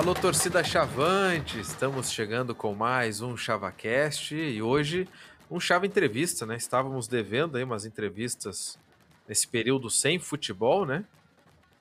Alô, 0.00 0.14
torcida 0.14 0.64
Chavante! 0.64 1.60
Estamos 1.60 2.10
chegando 2.10 2.54
com 2.54 2.74
mais 2.74 3.20
um 3.20 3.36
ChavaCast 3.36 4.34
e 4.34 4.62
hoje 4.62 5.06
um 5.50 5.60
Chava 5.60 5.84
Entrevista, 5.84 6.46
né? 6.46 6.56
Estávamos 6.56 7.06
devendo 7.06 7.58
aí 7.58 7.62
umas 7.62 7.84
entrevistas 7.84 8.78
nesse 9.28 9.46
período 9.46 9.90
sem 9.90 10.18
futebol, 10.18 10.86
né? 10.86 11.04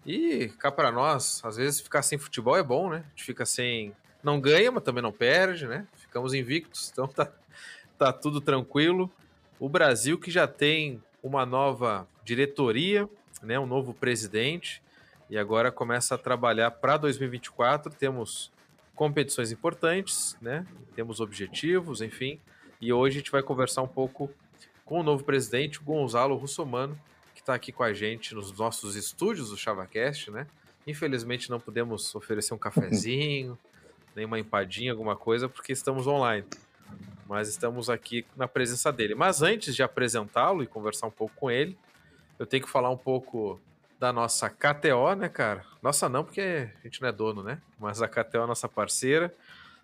E 0.06 0.50
cá 0.60 0.70
para 0.70 0.92
nós, 0.92 1.40
às 1.46 1.56
vezes 1.56 1.80
ficar 1.80 2.02
sem 2.02 2.18
futebol 2.18 2.58
é 2.58 2.62
bom, 2.62 2.90
né? 2.90 3.06
A 3.08 3.10
gente 3.12 3.24
fica 3.24 3.46
sem. 3.46 3.96
Não 4.22 4.42
ganha, 4.42 4.70
mas 4.70 4.84
também 4.84 5.02
não 5.02 5.14
perde, 5.14 5.66
né? 5.66 5.88
Ficamos 5.96 6.34
invictos, 6.34 6.90
então 6.92 7.08
tá, 7.08 7.32
tá 7.98 8.12
tudo 8.12 8.42
tranquilo. 8.42 9.10
O 9.58 9.70
Brasil 9.70 10.20
que 10.20 10.30
já 10.30 10.46
tem 10.46 11.02
uma 11.24 11.46
nova 11.46 12.06
diretoria, 12.26 13.10
né? 13.42 13.58
Um 13.58 13.66
novo 13.66 13.94
presidente 13.94 14.84
e 15.30 15.38
agora 15.38 15.72
começa 15.72 16.16
a 16.16 16.18
trabalhar 16.18 16.72
para 16.72 16.98
2024. 16.98 17.94
Temos 17.94 18.52
competições 18.96 19.52
importantes, 19.52 20.36
né? 20.42 20.66
Temos 20.96 21.20
objetivos, 21.20 22.02
enfim. 22.02 22.40
E 22.82 22.92
hoje 22.92 23.18
a 23.18 23.20
gente 23.20 23.32
vai 23.32 23.44
conversar 23.44 23.82
um 23.82 23.88
pouco 23.88 24.32
com 24.84 25.00
o 25.00 25.04
novo 25.04 25.24
presidente, 25.24 25.80
Gonzalo 25.80 26.36
Russomano, 26.36 27.00
que 27.36 27.42
está 27.42 27.54
aqui 27.54 27.72
com 27.72 27.84
a 27.84 27.94
gente 27.94 28.34
nos 28.34 28.52
nossos 28.58 28.96
estúdios 28.96 29.52
do 29.52 29.58
ChavaCast, 29.58 30.32
né? 30.32 30.48
Infelizmente 30.88 31.50
não 31.50 31.60
podemos 31.60 32.16
oferecer 32.16 32.54
um 32.54 32.58
cafezinho, 32.58 33.58
nem 34.16 34.26
uma 34.26 34.40
empadinha, 34.40 34.92
alguma 34.92 35.16
coisa, 35.16 35.48
porque 35.48 35.72
estamos 35.72 36.08
online. 36.08 36.46
Mas 37.28 37.48
estamos 37.48 37.88
aqui 37.88 38.26
na 38.36 38.48
presença 38.48 38.92
dele. 38.92 39.14
Mas 39.14 39.44
antes 39.44 39.76
de 39.76 39.84
apresentá-lo 39.84 40.64
e 40.64 40.68
conversar 40.68 41.06
um 41.06 41.12
pouco 41.12 41.36
com 41.36 41.52
ele, 41.52 41.78
eu 42.40 42.46
tenho 42.48 42.64
que 42.64 42.70
falar 42.70 42.90
um 42.90 42.98
pouco 42.98 43.62
da 44.00 44.14
nossa 44.14 44.50
KTO, 44.50 45.14
né, 45.16 45.28
cara? 45.28 45.66
Nossa 45.82 46.08
não, 46.08 46.24
porque 46.24 46.70
a 46.80 46.84
gente 46.84 47.02
não 47.02 47.10
é 47.10 47.12
dono, 47.12 47.44
né? 47.44 47.62
Mas 47.78 48.02
a 48.02 48.08
KTO 48.08 48.44
é 48.44 48.48
nossa 48.48 48.70
parceira. 48.70 49.36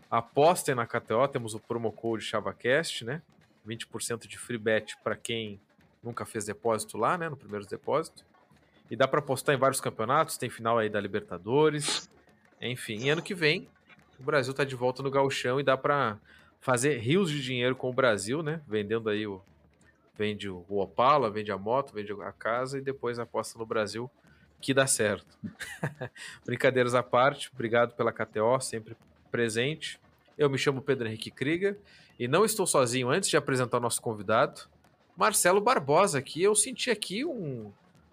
Apostem 0.10 0.74
na 0.74 0.88
KTO, 0.88 1.28
temos 1.28 1.54
o 1.54 1.60
promo 1.60 1.92
code 1.92 2.24
ChavaCast, 2.24 3.04
né? 3.04 3.22
20% 3.68 4.28
de 4.28 4.38
free 4.38 4.58
bet 4.58 4.96
para 5.04 5.16
quem 5.16 5.60
nunca 6.02 6.26
fez 6.26 6.46
depósito 6.46 6.98
lá, 6.98 7.18
né? 7.18 7.28
No 7.28 7.36
primeiro 7.36 7.66
depósito. 7.66 8.24
E 8.90 8.96
dá 8.96 9.08
para 9.08 9.20
apostar 9.20 9.54
em 9.54 9.58
vários 9.58 9.82
campeonatos, 9.82 10.38
tem 10.38 10.50
final 10.50 10.78
aí 10.78 10.90
da 10.90 11.02
Libertadores. 11.02 12.10
Enfim, 12.62 12.98
e 13.00 13.10
ano 13.10 13.22
que 13.22 13.36
vem 13.36 13.68
o 14.20 14.24
Brasil 14.24 14.54
tá 14.54 14.64
de 14.64 14.76
volta 14.76 15.04
no 15.04 15.12
gauchão 15.12 15.60
e 15.60 15.64
dá 15.64 15.76
para 15.76 16.18
fazer 16.62 16.98
rios 17.00 17.30
de 17.30 17.44
dinheiro 17.44 17.76
com 17.76 17.90
o 17.90 17.94
Brasil, 17.94 18.42
né? 18.42 18.62
Vendendo 18.68 19.10
aí 19.10 19.28
o, 19.28 19.42
vende 20.18 20.50
o 20.50 20.66
Opala, 20.70 21.30
vende 21.30 21.52
a 21.52 21.58
moto, 21.58 21.94
vende 21.94 22.12
a 22.14 22.32
casa 22.32 22.78
e 22.78 22.82
depois 22.82 23.20
aposta 23.20 23.60
no 23.60 23.66
Brasil, 23.66 24.10
que 24.62 24.74
dá 24.74 24.88
certo. 24.88 25.38
Brincadeiras 26.46 26.96
à 26.96 27.04
parte, 27.04 27.52
obrigado 27.54 27.96
pela 27.96 28.12
KTO, 28.12 28.60
sempre 28.62 28.96
presente. 29.30 30.00
Eu 30.38 30.50
me 30.50 30.58
chamo 30.58 30.82
Pedro 30.82 31.08
Henrique 31.08 31.32
Krieger 31.32 31.78
e 32.20 32.28
não 32.28 32.46
estou 32.46 32.66
sozinho. 32.66 33.10
Antes 33.10 33.30
de 33.30 33.38
apresentar 33.38 33.78
o 33.78 33.82
nosso 33.82 34.02
convidado, 34.02 34.68
Marcelo 35.16 35.62
Barbosa 35.62 36.20
aqui. 36.20 36.42
Eu 36.42 36.56
senti 36.56 36.90
aqui 36.92 37.26
um. 37.26 37.72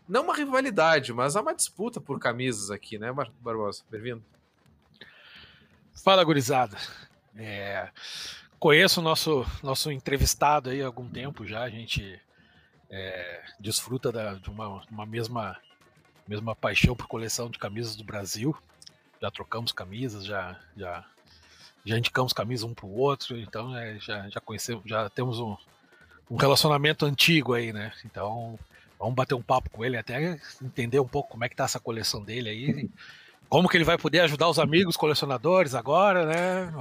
Não 0.08 0.24
uma 0.24 0.36
rivalidade, 0.36 1.12
mas 1.12 1.36
há 1.36 1.40
uma 1.40 1.54
disputa 1.54 2.00
por 2.00 2.18
camisas 2.18 2.70
aqui, 2.70 2.98
né, 2.98 3.12
Barbosa? 3.40 3.82
Bem-vindo. 3.90 4.22
Fala, 6.02 6.24
gurizada. 6.24 6.76
É, 7.36 7.88
conheço 8.62 9.00
o 9.00 9.02
nosso, 9.02 9.44
nosso 9.60 9.90
entrevistado 9.90 10.70
aí 10.70 10.80
há 10.80 10.86
algum 10.86 11.08
tempo 11.08 11.44
já, 11.44 11.62
a 11.62 11.68
gente 11.68 12.16
é, 12.88 13.42
desfruta 13.58 14.12
da, 14.12 14.34
de 14.34 14.48
uma, 14.48 14.80
uma 14.88 15.04
mesma, 15.04 15.56
mesma 16.28 16.54
paixão 16.54 16.94
por 16.94 17.08
coleção 17.08 17.50
de 17.50 17.58
camisas 17.58 17.96
do 17.96 18.04
Brasil. 18.04 18.56
Já 19.20 19.32
trocamos 19.32 19.72
camisas, 19.72 20.24
já, 20.24 20.56
já, 20.76 21.04
já 21.84 21.98
indicamos 21.98 22.32
camisas 22.32 22.62
um 22.62 22.72
para 22.72 22.86
o 22.86 22.96
outro, 22.96 23.36
então 23.36 23.76
é, 23.76 23.98
já, 23.98 24.28
já 24.28 24.40
conhecemos, 24.40 24.84
já 24.86 25.10
temos 25.10 25.40
um, 25.40 25.56
um 26.30 26.36
relacionamento 26.36 27.04
antigo 27.04 27.54
aí, 27.54 27.72
né? 27.72 27.92
Então 28.04 28.56
vamos 28.96 29.16
bater 29.16 29.34
um 29.34 29.42
papo 29.42 29.70
com 29.70 29.84
ele, 29.84 29.96
até 29.96 30.38
entender 30.62 31.00
um 31.00 31.08
pouco 31.08 31.30
como 31.30 31.44
é 31.44 31.48
que 31.48 31.56
tá 31.56 31.64
essa 31.64 31.80
coleção 31.80 32.22
dele 32.22 32.48
aí. 32.48 32.90
Como 33.48 33.68
que 33.68 33.76
ele 33.76 33.84
vai 33.84 33.98
poder 33.98 34.20
ajudar 34.20 34.48
os 34.48 34.60
amigos 34.60 34.96
colecionadores 34.96 35.74
agora, 35.74 36.24
né? 36.24 36.72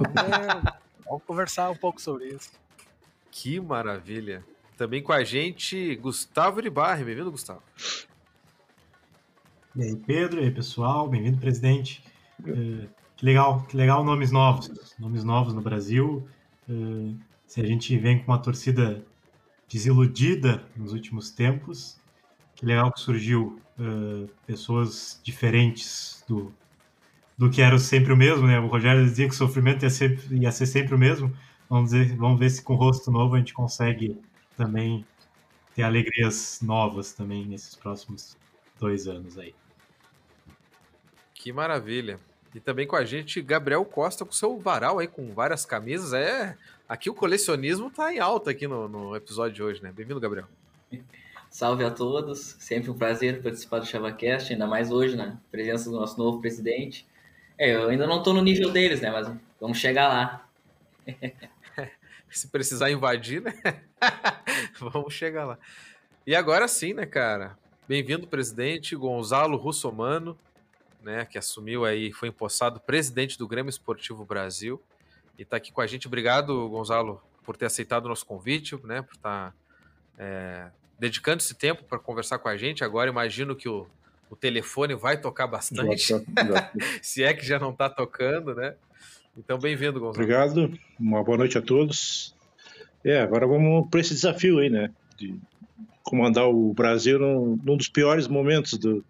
Vamos 1.04 1.04
ver. 1.04 1.08
Vamos 1.08 1.22
conversar 1.24 1.70
um 1.70 1.76
pouco 1.76 2.00
sobre 2.00 2.28
isso. 2.28 2.50
Que 3.30 3.60
maravilha. 3.60 4.44
Também 4.76 5.02
com 5.02 5.12
a 5.12 5.24
gente, 5.24 5.96
Gustavo 5.96 6.60
Iribarri. 6.60 7.04
Bem-vindo, 7.04 7.30
Gustavo. 7.30 7.62
E 9.76 9.82
aí, 9.82 9.96
Pedro, 9.96 10.40
e 10.40 10.44
aí, 10.44 10.50
pessoal, 10.50 11.08
bem-vindo, 11.08 11.38
presidente. 11.38 12.02
Uh, 12.40 12.88
que 13.16 13.24
legal, 13.24 13.62
que 13.62 13.76
legal 13.76 14.04
nomes 14.04 14.30
novos, 14.30 14.70
nomes 14.98 15.24
novos 15.24 15.54
no 15.54 15.62
Brasil. 15.62 16.28
Uh, 16.68 17.16
se 17.46 17.60
a 17.60 17.66
gente 17.66 17.96
vem 17.96 18.18
com 18.18 18.32
uma 18.32 18.38
torcida 18.38 19.04
desiludida 19.68 20.62
nos 20.76 20.92
últimos 20.92 21.30
tempos, 21.30 21.98
que 22.54 22.66
legal 22.66 22.92
que 22.92 23.00
surgiu 23.00 23.60
uh, 23.78 24.28
pessoas 24.46 25.20
diferentes 25.22 26.24
do, 26.28 26.52
do 27.42 27.50
que 27.50 27.60
era 27.60 27.76
sempre 27.76 28.12
o 28.12 28.16
mesmo, 28.16 28.46
né? 28.46 28.60
O 28.60 28.68
Rogério 28.68 29.04
dizia 29.04 29.26
que 29.26 29.34
o 29.34 29.36
sofrimento 29.36 29.82
ia 29.82 29.90
ser, 29.90 30.16
ia 30.30 30.52
ser 30.52 30.64
sempre 30.64 30.94
o 30.94 30.98
mesmo. 30.98 31.36
Vamos 31.68 31.90
ver, 31.90 32.14
vamos 32.14 32.38
ver 32.38 32.48
se 32.50 32.62
com 32.62 32.74
o 32.74 32.76
rosto 32.76 33.10
novo 33.10 33.34
a 33.34 33.38
gente 33.38 33.52
consegue 33.52 34.16
também 34.56 35.04
ter 35.74 35.82
alegrias 35.82 36.60
novas 36.62 37.12
também 37.12 37.44
nesses 37.44 37.74
próximos 37.74 38.36
dois 38.78 39.08
anos 39.08 39.36
aí. 39.36 39.52
Que 41.34 41.52
maravilha. 41.52 42.20
E 42.54 42.60
também 42.60 42.86
com 42.86 42.94
a 42.94 43.04
gente, 43.04 43.42
Gabriel 43.42 43.84
Costa, 43.84 44.24
com 44.24 44.30
seu 44.30 44.56
varal 44.60 45.00
aí, 45.00 45.08
com 45.08 45.34
várias 45.34 45.66
camisas. 45.66 46.12
É, 46.12 46.56
aqui 46.88 47.10
o 47.10 47.14
colecionismo 47.14 47.90
tá 47.90 48.14
em 48.14 48.20
alta 48.20 48.52
aqui 48.52 48.68
no, 48.68 48.88
no 48.88 49.16
episódio 49.16 49.56
de 49.56 49.62
hoje, 49.64 49.82
né? 49.82 49.90
Bem-vindo, 49.90 50.20
Gabriel. 50.20 50.46
Salve 51.50 51.82
a 51.82 51.90
todos, 51.90 52.54
sempre 52.60 52.88
um 52.88 52.94
prazer 52.94 53.42
participar 53.42 53.80
do 53.80 53.86
ChavaCast, 53.86 54.52
ainda 54.52 54.68
mais 54.68 54.92
hoje, 54.92 55.16
na 55.16 55.26
né? 55.26 55.38
presença 55.50 55.90
do 55.90 55.96
nosso 55.96 56.16
novo 56.16 56.40
presidente. 56.40 57.04
É, 57.62 57.76
eu 57.76 57.90
ainda 57.90 58.08
não 58.08 58.20
tô 58.20 58.32
no 58.32 58.42
nível 58.42 58.72
deles, 58.72 59.00
né? 59.00 59.08
Mas 59.08 59.32
vamos 59.60 59.78
chegar 59.78 60.08
lá. 60.08 60.48
Se 62.28 62.48
precisar 62.48 62.90
invadir, 62.90 63.40
né? 63.40 63.54
vamos 64.80 65.14
chegar 65.14 65.44
lá. 65.44 65.56
E 66.26 66.34
agora 66.34 66.66
sim, 66.66 66.92
né, 66.92 67.06
cara? 67.06 67.56
Bem-vindo, 67.86 68.26
presidente 68.26 68.96
Gonzalo 68.96 69.56
Russomano, 69.56 70.36
né? 71.04 71.24
Que 71.24 71.38
assumiu 71.38 71.84
aí, 71.84 72.10
foi 72.10 72.30
empossado 72.30 72.80
presidente 72.80 73.38
do 73.38 73.46
Grêmio 73.46 73.70
Esportivo 73.70 74.24
Brasil. 74.24 74.82
E 75.38 75.44
tá 75.44 75.58
aqui 75.58 75.70
com 75.70 75.80
a 75.80 75.86
gente. 75.86 76.08
Obrigado, 76.08 76.68
Gonzalo, 76.68 77.22
por 77.44 77.56
ter 77.56 77.66
aceitado 77.66 78.06
o 78.06 78.08
nosso 78.08 78.26
convite, 78.26 78.74
né? 78.84 79.02
Por 79.02 79.14
estar 79.14 79.52
tá, 79.52 79.54
é, 80.18 80.68
dedicando 80.98 81.40
esse 81.40 81.54
tempo 81.54 81.84
para 81.84 82.00
conversar 82.00 82.40
com 82.40 82.48
a 82.48 82.56
gente. 82.56 82.82
Agora 82.82 83.08
imagino 83.08 83.54
que 83.54 83.68
o 83.68 83.86
o 84.32 84.36
telefone 84.36 84.94
vai 84.94 85.20
tocar 85.20 85.46
bastante, 85.46 86.08
já 86.08 86.18
tá, 86.18 86.42
já. 86.42 86.72
se 87.02 87.22
é 87.22 87.34
que 87.34 87.44
já 87.44 87.58
não 87.58 87.70
está 87.70 87.90
tocando, 87.90 88.54
né? 88.54 88.74
Então, 89.36 89.58
bem-vindo, 89.58 90.00
Gonzalo. 90.00 90.24
Obrigado, 90.24 90.72
uma 90.98 91.22
boa 91.22 91.36
noite 91.36 91.58
a 91.58 91.60
todos. 91.60 92.34
É, 93.04 93.20
agora 93.20 93.46
vamos 93.46 93.90
para 93.90 94.00
esse 94.00 94.14
desafio 94.14 94.58
aí, 94.58 94.70
né? 94.70 94.90
De 95.18 95.38
comandar 96.02 96.48
o 96.48 96.72
Brasil 96.72 97.18
num, 97.18 97.60
num 97.62 97.76
dos 97.76 97.90
piores 97.90 98.26
momentos, 98.26 98.78
do, 98.78 99.04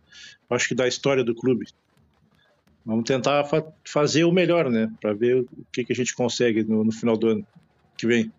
acho 0.51 0.67
que 0.67 0.75
da 0.75 0.89
história 0.89 1.23
do 1.23 1.37
clube. 1.37 1.69
Vamos 2.85 3.05
tentar 3.05 3.45
fa 3.45 3.65
fazer 3.85 4.25
o 4.25 4.33
melhor, 4.33 4.69
né? 4.69 4.93
Para 5.01 5.13
ver 5.13 5.43
o 5.43 5.49
que, 5.71 5.85
que 5.85 5.93
a 5.93 5.97
gente 5.97 6.17
consegue 6.17 6.65
no, 6.65 6.83
no 6.83 6.91
final 6.91 7.17
do 7.17 7.29
ano 7.29 7.47
que 7.97 8.09
vem. 8.09 8.33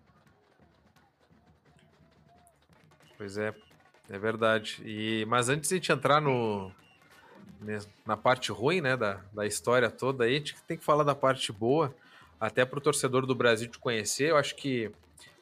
Pois 3.17 3.37
é, 3.37 3.53
é 4.09 4.17
verdade. 4.17 4.81
E, 4.85 5.25
mas 5.27 5.49
antes 5.49 5.69
de 5.69 5.75
a 5.75 5.77
gente 5.77 5.91
entrar 5.91 6.21
no, 6.21 6.71
na 8.05 8.17
parte 8.17 8.51
ruim 8.51 8.81
né, 8.81 8.97
da, 8.97 9.21
da 9.33 9.45
história 9.45 9.89
toda, 9.89 10.25
aí, 10.25 10.35
a 10.35 10.37
gente 10.37 10.55
tem 10.67 10.77
que 10.77 10.83
falar 10.83 11.03
da 11.03 11.15
parte 11.15 11.51
boa, 11.51 11.93
até 12.39 12.65
para 12.65 12.77
o 12.77 12.81
torcedor 12.81 13.25
do 13.25 13.35
Brasil 13.35 13.69
te 13.69 13.79
conhecer. 13.79 14.31
Eu 14.31 14.37
acho 14.37 14.55
que 14.55 14.91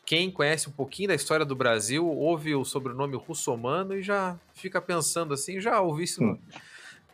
quem 0.06 0.30
conhece 0.30 0.69
um 0.69 0.72
pouquinho 0.72 1.10
da 1.10 1.16
história 1.16 1.46
do 1.46 1.56
Brasil 1.56 2.08
ouve 2.08 2.54
o 2.54 2.66
sobrenome 2.66 3.16
russomano 3.16 3.96
e 3.96 4.02
já 4.02 4.38
fica 4.54 4.81
pensando 4.81 5.34
assim, 5.34 5.60
já 5.60 5.80
ouvi 5.81 6.04
isso. 6.04 6.24
Hum. 6.24 6.38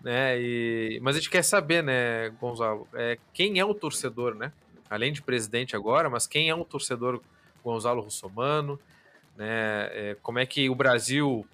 Né? 0.02 0.40
E, 0.40 1.00
mas 1.02 1.16
a 1.16 1.20
gente 1.20 1.30
quer 1.30 1.44
saber, 1.44 1.84
né, 1.84 2.30
Gonzalo, 2.42 2.88
é, 2.94 3.18
quem 3.34 3.60
é 3.60 3.66
o 3.66 3.74
torcedor, 3.74 4.36
né? 4.36 4.52
Além 4.90 5.12
de 5.12 5.22
presidente 5.22 5.76
agora, 5.76 6.10
mas 6.10 6.28
quem 6.28 6.50
é 6.50 6.56
o 6.56 6.64
torcedor 6.64 7.22
Gonzalo 7.64 8.02
Russomano? 8.02 8.80
Né? 9.38 9.90
É, 9.92 10.18
como 10.22 10.40
é 10.40 10.46
que 10.46 10.70
o 10.70 10.76
Brasil, 10.76 11.46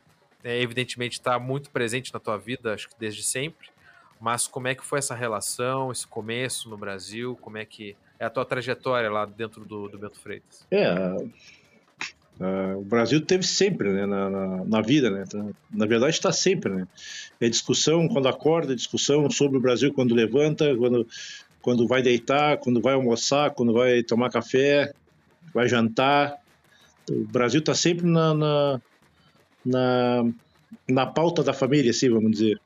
é, 0.44 0.62
evidentemente, 0.62 1.14
está 1.14 1.38
muito 1.38 1.70
presente 1.70 2.14
na 2.14 2.20
tua 2.20 2.38
vida, 2.38 2.74
acho 2.74 2.90
que 2.90 2.96
desde 2.98 3.24
sempre, 3.24 3.68
mas 4.20 4.48
como 4.48 4.68
é 4.68 4.76
que 4.76 4.86
foi 4.86 5.00
essa 5.00 5.14
relação, 5.14 5.92
esse 5.92 6.08
começo 6.08 6.70
no 6.70 6.78
Brasil? 6.78 7.38
Como 7.42 7.58
é 7.58 7.66
que 7.66 7.96
é 8.18 8.26
a 8.26 8.30
tua 8.30 8.46
trajetória 8.46 9.12
lá 9.12 9.26
dentro 9.26 9.66
do, 9.66 9.90
do 9.90 9.98
Bento 9.98 10.18
Freitas? 10.20 10.66
É, 12.40 12.76
o 12.76 12.82
Brasil 12.82 13.22
teve 13.22 13.44
sempre 13.44 13.92
né, 13.92 14.06
na, 14.06 14.30
na, 14.30 14.66
na, 14.66 14.82
vida, 14.82 15.10
né? 15.10 15.26
Tá, 15.30 15.46
na 15.70 15.86
verdade 15.86 16.14
está 16.14 16.32
sempre, 16.32 16.72
né? 16.74 16.88
É 17.40 17.48
discussão 17.48 18.08
quando 18.08 18.28
acorda, 18.28 18.76
discussão 18.76 19.30
sobre 19.30 19.58
o 19.58 19.62
Brasil 19.62 19.94
quando 19.94 20.16
levanta, 20.16 20.76
quando 20.76 21.08
quando 21.62 21.88
vai 21.88 22.02
deitar, 22.02 22.58
quando 22.58 22.82
vai 22.82 22.94
almoçar, 22.94 23.52
quando 23.52 23.72
vai 23.72 24.04
tomar 24.04 24.30
café, 24.30 24.94
vai 25.54 25.68
jantar. 25.68 26.43
O 27.10 27.26
Brasil 27.26 27.60
está 27.60 27.74
sempre 27.74 28.06
na, 28.06 28.34
na, 28.34 28.82
na, 29.66 30.26
na, 30.88 31.06
pauta 31.06 31.44
da 31.44 31.54
família, 31.54 31.92
assim, 31.92 32.10
vamos 32.10 32.32
dizer. 32.32 32.60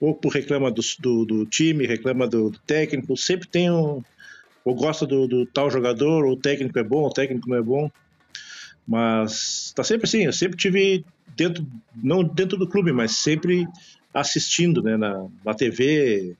Ou 0.00 0.14
por 0.14 0.32
reclama 0.32 0.70
do, 0.70 0.82
do, 0.98 1.24
do 1.24 1.46
time, 1.46 1.86
reclama 1.86 2.28
do, 2.28 2.50
do, 2.50 2.58
técnico, 2.60 3.16
sempre 3.16 3.48
tem 3.48 3.70
um. 3.70 4.02
Ou 4.64 4.74
gosta 4.74 5.06
do, 5.06 5.26
do 5.26 5.46
tal 5.46 5.70
jogador, 5.70 6.24
ou 6.24 6.32
o 6.32 6.40
técnico 6.40 6.78
é 6.78 6.82
bom, 6.82 7.06
o 7.06 7.12
técnico 7.12 7.48
não 7.48 7.56
é 7.56 7.62
bom. 7.62 7.90
Mas 8.86 9.66
está 9.66 9.82
sempre 9.82 10.06
assim, 10.06 10.24
eu 10.24 10.32
sempre 10.32 10.58
tive 10.58 11.04
dentro, 11.36 11.66
não 11.94 12.22
dentro 12.22 12.58
do 12.58 12.68
clube, 12.68 12.92
mas 12.92 13.16
sempre 13.16 13.66
assistindo 14.12 14.82
né, 14.82 14.96
na, 14.96 15.26
na 15.44 15.54
TV. 15.54 16.36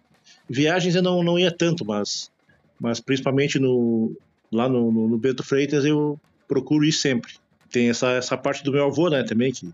Viagens 0.49 0.95
eu 0.95 1.03
não, 1.03 1.23
não 1.23 1.39
ia 1.39 1.51
tanto, 1.51 1.85
mas, 1.85 2.31
mas 2.79 3.01
principalmente 3.01 3.59
no, 3.59 4.15
lá 4.53 4.69
no, 4.69 4.93
no, 4.93 5.09
no 5.09 5.19
Bento 5.19 5.43
Freitas 5.43 5.85
eu 5.85 6.21
procuro 6.47 6.85
ir 6.85 6.93
sempre. 6.93 7.35
Tem 7.71 7.91
essa, 7.91 8.11
essa 8.13 8.37
parte 8.37 8.63
do 8.63 8.73
meu 8.73 8.87
avô 8.87 9.09
né, 9.09 9.23
também, 9.23 9.53
que, 9.53 9.73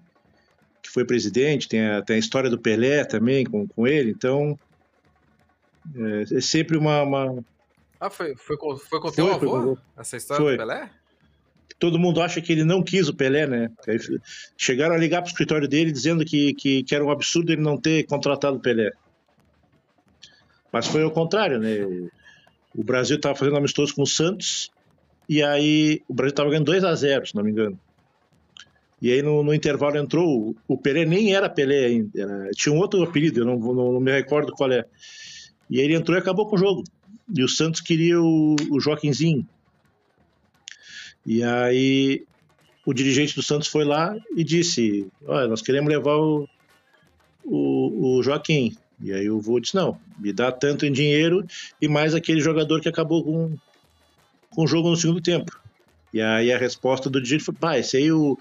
que 0.82 0.90
foi 0.90 1.04
presidente, 1.04 1.68
tem 1.68 1.86
a, 1.86 2.02
tem 2.02 2.16
a 2.16 2.18
história 2.18 2.48
do 2.48 2.58
Pelé 2.58 3.04
também 3.04 3.44
com, 3.44 3.66
com 3.66 3.86
ele, 3.86 4.10
então 4.10 4.58
é, 5.94 6.36
é 6.36 6.40
sempre 6.40 6.76
uma, 6.76 7.02
uma... 7.02 7.44
Ah, 8.00 8.08
foi, 8.08 8.34
foi 8.36 8.56
com, 8.56 8.76
foi 8.76 9.00
com 9.00 9.10
teu 9.10 9.32
avô? 9.32 9.76
Essa 9.98 10.16
história 10.16 10.42
foi. 10.42 10.56
do 10.56 10.58
Pelé? 10.58 10.90
todo 11.80 11.98
mundo 11.98 12.20
acha 12.20 12.42
que 12.42 12.52
ele 12.52 12.62
não 12.62 12.82
quis 12.82 13.08
o 13.08 13.14
Pelé, 13.14 13.46
né? 13.46 13.70
Chegaram 14.56 14.94
a 14.94 14.98
ligar 14.98 15.22
para 15.22 15.28
o 15.28 15.32
escritório 15.32 15.66
dele 15.66 15.90
dizendo 15.90 16.24
que, 16.26 16.52
que, 16.52 16.84
que, 16.84 16.94
era 16.94 17.02
um 17.02 17.10
absurdo 17.10 17.50
ele 17.50 17.62
não 17.62 17.78
ter 17.78 18.04
contratado 18.04 18.58
o 18.58 18.60
Pelé. 18.60 18.92
Mas 20.70 20.86
foi 20.86 21.02
o 21.02 21.10
contrário, 21.10 21.58
né? 21.58 21.78
O 22.76 22.84
Brasil 22.84 23.16
estava 23.16 23.34
fazendo 23.34 23.56
amistoso 23.56 23.94
com 23.94 24.02
o 24.02 24.06
Santos 24.06 24.70
e 25.30 25.44
aí 25.44 26.02
o 26.08 26.12
Brasil 26.12 26.30
estava 26.30 26.50
ganhando 26.50 26.66
2 26.66 26.82
a 26.82 26.92
0 26.92 27.24
se 27.24 27.36
não 27.36 27.44
me 27.44 27.52
engano. 27.52 27.78
E 29.00 29.12
aí 29.12 29.22
no, 29.22 29.44
no 29.44 29.54
intervalo 29.54 29.96
entrou, 29.96 30.56
o 30.66 30.76
Pelé 30.76 31.04
nem 31.04 31.32
era 31.32 31.48
Pelé 31.48 31.86
ainda, 31.86 32.20
era, 32.20 32.50
tinha 32.50 32.74
um 32.74 32.78
outro 32.78 33.00
apelido, 33.00 33.38
eu 33.38 33.44
não, 33.44 33.56
não, 33.56 33.92
não, 33.92 34.00
me 34.00 34.10
recordo 34.10 34.50
qual 34.50 34.72
é. 34.72 34.84
E 35.70 35.78
aí 35.78 35.84
ele 35.84 35.94
entrou 35.94 36.18
e 36.18 36.20
acabou 36.20 36.48
com 36.48 36.56
o 36.56 36.58
jogo. 36.58 36.82
E 37.32 37.44
o 37.44 37.48
Santos 37.48 37.80
queria 37.80 38.20
o, 38.20 38.56
o 38.72 38.80
Joaquimzinho. 38.80 39.46
E 41.24 41.44
aí 41.44 42.24
o 42.84 42.92
dirigente 42.92 43.36
do 43.36 43.42
Santos 43.42 43.68
foi 43.68 43.84
lá 43.84 44.16
e 44.36 44.42
disse: 44.42 45.06
Olha, 45.24 45.46
nós 45.46 45.62
queremos 45.62 45.88
levar 45.88 46.16
o, 46.16 46.48
o, 47.44 48.16
o 48.18 48.22
Joaquim. 48.24 48.76
E 49.00 49.12
aí 49.12 49.30
o 49.30 49.40
vô 49.40 49.60
disse: 49.60 49.76
Não, 49.76 49.96
me 50.18 50.32
dá 50.32 50.50
tanto 50.50 50.84
em 50.84 50.90
dinheiro 50.90 51.46
e 51.80 51.86
mais 51.86 52.16
aquele 52.16 52.40
jogador 52.40 52.80
que 52.80 52.88
acabou 52.88 53.22
com, 53.22 53.56
com 54.50 54.64
o 54.64 54.66
jogo 54.66 54.90
no 54.90 54.96
segundo 54.96 55.20
tempo. 55.20 55.58
E 56.12 56.20
aí 56.20 56.52
a 56.52 56.58
resposta 56.58 57.08
do 57.08 57.20
dirigente 57.20 57.44
foi: 57.44 57.54
Pai, 57.54 57.80
esse 57.80 57.96
aí 57.96 58.10
o, 58.10 58.36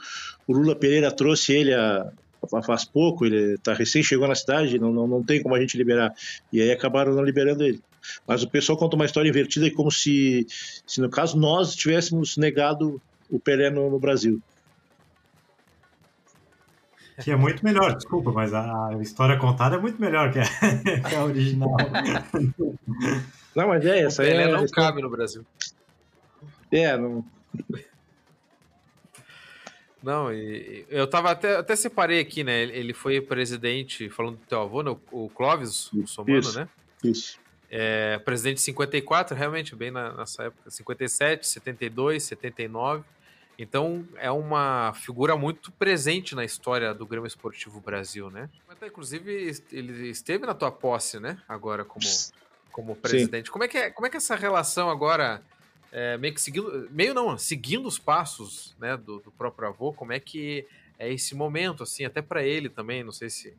o 0.48 0.54
Lula 0.54 0.76
Pereira 0.76 1.12
trouxe 1.12 1.54
ele 1.54 1.74
a, 1.74 2.12
a, 2.54 2.62
faz 2.64 2.86
pouco, 2.86 3.26
ele 3.26 3.58
tá 3.60 3.74
recém 3.74 4.02
chegou 4.02 4.28
na 4.28 4.36
cidade, 4.36 4.80
não, 4.80 4.92
não, 4.92 5.08
não 5.08 5.24
tem 5.24 5.42
como 5.42 5.56
a 5.56 5.60
gente 5.62 5.78
liberar. 5.78 6.14
E 6.52 6.62
aí 6.62 6.72
acabaram 6.72 7.14
não 7.14 7.24
liberando 7.24 7.64
ele. 7.64 7.82
Mas 8.28 8.44
o 8.44 8.50
pessoal 8.50 8.78
conta 8.78 8.96
uma 8.96 9.06
história 9.06 9.30
invertida 9.30 9.70
como 9.72 9.92
se, 9.92 10.48
se 10.86 11.00
no 11.02 11.10
caso, 11.10 11.38
nós 11.38 11.76
tivéssemos 11.76 12.38
negado 12.38 13.00
o 13.30 13.40
Pelé 13.40 13.70
no, 13.70 13.90
no 13.90 14.00
Brasil. 14.00 14.42
Que 17.22 17.32
é 17.32 17.36
muito 17.36 17.64
melhor, 17.66 17.96
desculpa, 17.96 18.32
mas 18.32 18.54
a 18.54 18.92
história 19.02 19.38
contada 19.38 19.76
é 19.76 19.80
muito 19.80 20.00
melhor 20.00 20.32
que 20.32 20.40
a, 20.40 20.46
que 21.10 21.16
a 21.16 21.26
original. 21.26 21.76
Não, 23.56 23.68
mas 23.68 23.86
é 23.86 24.04
essa. 24.04 24.22
O 24.22 24.26
Pelé 24.26 24.44
é, 24.44 24.52
não 24.52 24.66
cabe 24.68 25.02
no 25.02 25.10
Brasil. 25.10 25.46
É, 26.72 26.98
não. 26.98 27.26
Não, 30.02 30.34
e, 30.34 30.86
eu 30.90 31.08
tava 31.08 31.32
até, 31.32 31.58
até 31.58 31.76
separei 31.76 32.20
aqui, 32.20 32.44
né? 32.44 32.62
Ele 32.64 32.94
foi 32.94 33.20
presidente, 33.20 34.10
falando 34.10 34.38
do 34.38 34.46
teu 34.46 34.62
avô, 34.62 34.82
né? 34.82 34.96
o 35.12 35.30
Clóvis, 35.30 35.92
o 35.92 36.08
Somano, 36.08 36.40
isso, 36.40 36.58
né? 36.58 36.70
Isso. 37.04 37.40
É, 37.70 38.18
presidente 38.20 38.56
de 38.56 38.62
54, 38.62 39.36
realmente, 39.36 39.76
bem 39.76 39.92
na, 39.92 40.14
nessa 40.14 40.44
época, 40.44 40.70
57, 40.72 41.48
72, 41.48 42.24
79. 42.24 43.04
Então 43.60 44.08
é 44.16 44.32
uma 44.32 44.94
figura 44.94 45.36
muito 45.36 45.70
presente 45.74 46.34
na 46.34 46.46
história 46.46 46.94
do 46.94 47.06
Grêmio 47.06 47.28
Esportivo 47.28 47.82
Brasil, 47.82 48.32
né? 48.32 48.50
Até, 48.70 48.88
inclusive, 48.88 49.52
ele 49.72 50.10
esteve 50.10 50.46
na 50.46 50.54
tua 50.54 50.72
posse, 50.72 51.20
né? 51.20 51.38
Agora 51.48 51.84
como, 51.84 52.06
como 52.72 52.96
presidente. 52.96 53.48
Sim. 53.48 53.52
Como 53.52 53.66
é, 53.66 53.68
que 53.68 53.78
é, 53.78 53.92
como 53.92 54.08
é 54.08 54.10
que 54.10 54.16
é 54.16 54.20
essa 54.20 54.36
relação 54.36 54.90
agora, 54.90 55.44
é, 55.92 56.18
meio 56.18 56.34
que 56.34 56.42
seguindo, 56.42 56.88
meio 56.92 57.14
não, 57.14 57.38
seguindo 57.38 57.88
os 57.88 57.98
passos 57.98 58.76
né, 58.80 58.96
do, 58.96 59.20
do 59.20 59.32
próprio 59.32 59.68
avô, 59.68 59.92
como 59.92 60.14
é 60.14 60.20
que 60.20 60.66
é 60.98 61.12
esse 61.12 61.34
momento, 61.34 61.84
assim, 61.84 62.06
até 62.06 62.22
para 62.22 62.44
ele 62.44 62.70
também, 62.70 63.04
não 63.04 63.12
sei 63.12 63.30
se 63.30 63.54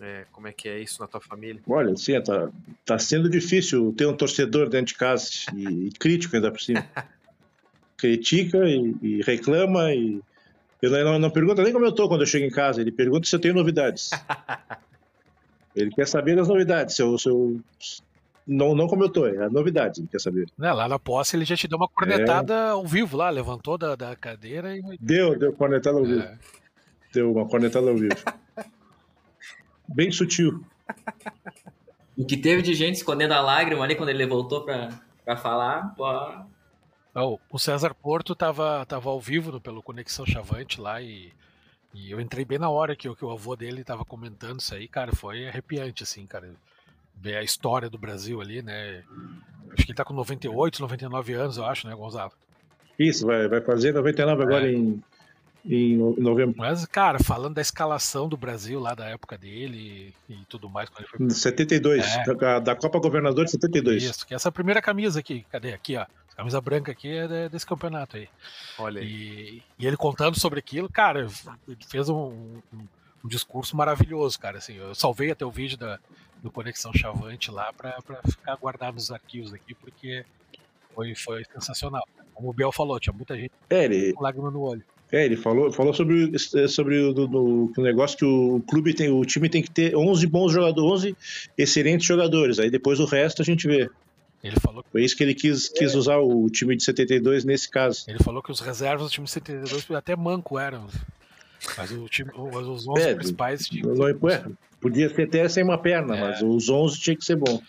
é, 0.00 0.24
como 0.32 0.48
é 0.48 0.52
que 0.52 0.68
é 0.68 0.78
isso 0.80 1.00
na 1.00 1.06
tua 1.06 1.20
família? 1.20 1.60
Olha, 1.68 1.94
sim, 1.96 2.18
tá, 2.22 2.50
tá 2.86 2.98
sendo 2.98 3.28
difícil 3.28 3.94
ter 3.96 4.06
um 4.06 4.16
torcedor 4.16 4.68
dentro 4.68 4.86
de 4.86 4.94
casa 4.94 5.30
e, 5.54 5.88
e 5.88 5.90
crítico 5.90 6.34
ainda 6.34 6.50
por 6.50 6.60
cima. 6.60 6.84
Critica 7.98 8.58
e, 8.66 8.96
e, 9.02 9.22
reclama 9.22 9.92
e 9.92 10.22
eu 10.80 10.90
não, 10.90 11.18
não, 11.18 11.30
pergunta 11.30 11.62
nem 11.62 11.72
como 11.72 11.84
eu 11.84 11.92
tô 11.92 12.08
quando 12.08 12.22
eu 12.22 12.26
chego 12.26 12.46
em 12.46 12.50
casa, 12.50 12.80
ele 12.80 12.90
pergunta 12.90 13.28
se 13.28 13.36
eu 13.36 13.40
tenho 13.40 13.52
novidades. 13.52 14.08
ele 15.76 15.90
quer 15.90 16.08
saber 16.08 16.34
das 16.34 16.48
novidades, 16.48 16.96
se 16.96 17.02
eu, 17.02 17.18
se 17.18 17.28
eu 17.28 17.60
não, 18.50 18.74
não 18.74 18.88
como 18.88 19.04
eu 19.04 19.08
tô, 19.08 19.28
é 19.28 19.44
a 19.44 19.48
novidade, 19.48 20.04
quer 20.10 20.20
saber. 20.20 20.48
Né, 20.58 20.72
lá 20.72 20.88
na 20.88 20.98
posse 20.98 21.36
ele 21.36 21.44
já 21.44 21.56
te 21.56 21.68
deu 21.68 21.78
uma 21.78 21.86
cornetada 21.86 22.52
é... 22.52 22.70
ao 22.70 22.84
vivo 22.84 23.16
lá, 23.16 23.30
levantou 23.30 23.78
da, 23.78 23.94
da 23.94 24.16
cadeira 24.16 24.76
e. 24.76 24.82
Deu, 25.00 25.38
deu 25.38 25.52
cornetada 25.52 25.96
ao 25.96 26.04
vivo. 26.04 26.20
É. 26.20 26.36
Deu 27.12 27.30
uma 27.30 27.46
cornetada 27.46 27.88
ao 27.88 27.96
vivo. 27.96 28.16
bem 29.86 30.10
sutil. 30.10 30.64
O 32.16 32.24
que 32.24 32.36
teve 32.36 32.60
de 32.60 32.74
gente 32.74 32.96
escondendo 32.96 33.34
a 33.34 33.40
lágrima 33.40 33.84
ali 33.84 33.94
quando 33.94 34.08
ele 34.08 34.26
voltou 34.26 34.64
para 34.64 35.36
falar, 35.36 35.94
pô. 35.94 36.04
Oh, 37.14 37.38
o 37.50 37.58
César 37.58 37.94
Porto 37.94 38.34
tava, 38.34 38.84
tava 38.84 39.10
ao 39.10 39.20
vivo 39.20 39.52
no, 39.52 39.60
pelo 39.60 39.82
Conexão 39.82 40.26
Chavante 40.26 40.80
lá 40.80 41.00
e, 41.00 41.32
e 41.94 42.10
eu 42.10 42.20
entrei 42.20 42.44
bem 42.44 42.58
na 42.58 42.68
hora 42.68 42.96
que, 42.96 43.12
que 43.14 43.24
o 43.24 43.30
avô 43.30 43.54
dele 43.54 43.84
tava 43.84 44.04
comentando 44.04 44.58
isso 44.58 44.74
aí, 44.74 44.88
cara, 44.88 45.14
foi 45.14 45.46
arrepiante, 45.48 46.02
assim, 46.02 46.26
cara. 46.26 46.52
Ver 47.20 47.36
a 47.36 47.42
história 47.42 47.90
do 47.90 47.98
Brasil 47.98 48.40
ali, 48.40 48.62
né? 48.62 49.02
Acho 49.72 49.84
que 49.84 49.92
ele 49.92 49.96
tá 49.96 50.04
com 50.04 50.14
98, 50.14 50.80
99 50.80 51.32
anos, 51.34 51.56
eu 51.56 51.64
acho, 51.64 51.86
né, 51.86 51.94
Gonzalo? 51.94 52.32
Isso, 52.98 53.26
vai, 53.26 53.46
vai 53.48 53.60
fazer 53.60 53.92
99 53.92 54.42
é. 54.42 54.44
agora 54.44 54.72
em 54.72 55.02
em 55.64 55.96
novembro. 55.96 56.54
Mas, 56.56 56.86
cara, 56.86 57.18
falando 57.18 57.54
da 57.54 57.60
escalação 57.60 58.28
do 58.28 58.36
Brasil 58.36 58.80
lá 58.80 58.94
da 58.94 59.06
época 59.06 59.36
dele 59.36 60.14
e, 60.28 60.36
tudo 60.48 60.68
mais. 60.70 60.88
Quando 60.88 61.00
ele 61.00 61.08
foi... 61.08 61.30
72, 61.30 62.04
é. 62.04 62.34
da, 62.34 62.58
da 62.58 62.76
Copa 62.76 62.98
Governador 62.98 63.44
de 63.44 63.50
72. 63.52 64.02
Isso, 64.02 64.26
que 64.26 64.34
é 64.34 64.36
essa 64.36 64.50
primeira 64.50 64.80
camisa 64.80 65.20
aqui, 65.20 65.44
cadê? 65.50 65.72
Aqui, 65.72 65.96
ó. 65.96 66.02
A 66.02 66.36
camisa 66.36 66.60
branca 66.60 66.92
aqui 66.92 67.08
é 67.08 67.48
desse 67.48 67.66
campeonato 67.66 68.16
aí. 68.16 68.28
Olha 68.78 69.00
aí. 69.00 69.06
E, 69.06 69.62
e 69.78 69.86
ele 69.86 69.96
contando 69.96 70.38
sobre 70.38 70.58
aquilo, 70.58 70.88
cara, 70.88 71.28
ele 71.68 71.78
fez 71.86 72.08
um, 72.08 72.32
um, 72.72 72.86
um, 73.24 73.28
discurso 73.28 73.76
maravilhoso, 73.76 74.38
cara. 74.38 74.58
Assim, 74.58 74.74
eu 74.74 74.94
salvei 74.94 75.30
até 75.30 75.44
o 75.44 75.50
vídeo 75.50 75.76
da, 75.76 75.98
do 76.42 76.50
Conexão 76.50 76.92
Chavante 76.92 77.50
lá 77.50 77.72
para 77.72 78.00
ficar 78.28 78.56
guardado 78.56 78.94
nos 78.94 79.10
arquivos 79.10 79.52
aqui, 79.52 79.74
porque 79.74 80.24
foi, 80.94 81.14
foi 81.14 81.44
sensacional. 81.52 82.06
Como 82.34 82.50
o 82.50 82.52
Biel 82.52 82.72
falou, 82.72 82.98
tinha 82.98 83.12
muita 83.12 83.36
gente 83.36 83.52
é, 83.68 83.84
ele... 83.84 84.12
com 84.12 84.22
lágrima 84.22 84.50
no 84.50 84.60
olho. 84.62 84.82
É, 85.12 85.24
ele 85.24 85.36
falou, 85.36 85.72
falou 85.72 85.92
sobre, 85.92 86.32
é, 86.34 86.68
sobre 86.68 87.00
o, 87.00 87.12
do, 87.12 87.26
do, 87.26 87.72
o 87.76 87.82
negócio 87.82 88.16
que 88.16 88.24
o 88.24 88.62
clube 88.68 88.94
tem, 88.94 89.10
o 89.10 89.24
time 89.24 89.48
tem 89.48 89.60
que 89.60 89.70
ter 89.70 89.96
11 89.96 90.26
bons 90.28 90.52
jogadores, 90.52 91.04
11 91.04 91.16
excelentes 91.58 92.06
jogadores, 92.06 92.60
aí 92.60 92.70
depois 92.70 93.00
o 93.00 93.04
resto 93.04 93.42
a 93.42 93.44
gente 93.44 93.66
vê. 93.66 93.90
Ele 94.42 94.58
falou 94.58 94.84
Foi 94.90 95.04
isso 95.04 95.16
que 95.16 95.22
ele 95.22 95.34
quis, 95.34 95.68
quis 95.68 95.94
usar 95.94 96.18
o 96.18 96.48
time 96.48 96.76
de 96.76 96.82
72 96.82 97.44
nesse 97.44 97.68
caso. 97.68 98.04
Ele 98.08 98.18
falou 98.20 98.42
que 98.42 98.50
os 98.50 98.60
reservas 98.60 99.08
do 99.08 99.12
time 99.12 99.26
de 99.26 99.32
72 99.32 99.90
até 99.90 100.16
manco 100.16 100.58
eram. 100.58 100.86
Mas 101.76 101.90
o 101.92 102.08
time, 102.08 102.30
os 102.34 102.88
11 102.88 103.02
é, 103.02 103.14
principais 103.14 103.66
tinham. 103.66 103.92
É, 104.08 104.44
podia 104.80 105.10
ter 105.10 105.24
até 105.24 105.48
sem 105.48 105.62
uma 105.62 105.78
perna, 105.78 106.16
é. 106.16 106.20
mas 106.20 106.42
os 106.42 106.68
11 106.68 107.00
tinha 107.00 107.16
que 107.16 107.24
ser 107.24 107.36
bom. 107.36 107.62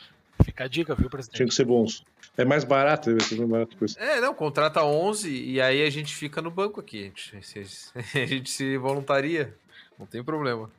Fica 0.44 0.64
a 0.64 0.68
dica, 0.68 0.96
viu, 0.96 1.10
presidente? 1.10 1.38
Tinha 1.38 1.48
que 1.48 1.54
ser 1.54 1.66
bons. 1.66 2.04
É 2.38 2.46
mais 2.46 2.64
barato, 2.64 3.12
deve 3.12 3.24
ser 3.24 3.38
mais 3.38 3.50
barato. 3.50 3.78
Coisa. 3.78 4.00
É, 4.00 4.22
não, 4.22 4.34
contrata 4.34 4.84
11 4.84 5.30
e 5.30 5.62
aí 5.62 5.86
a 5.86 5.90
gente 5.90 6.16
fica 6.16 6.42
no 6.42 6.50
banco 6.50 6.80
aqui. 6.80 7.12
A 7.16 7.38
gente, 7.38 7.60
a 8.16 8.26
gente 8.26 8.50
se 8.50 8.78
voluntaria. 8.78 9.54
Não 10.00 10.06
tem 10.06 10.24
problema. 10.24 10.70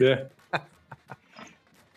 É. 0.00 0.26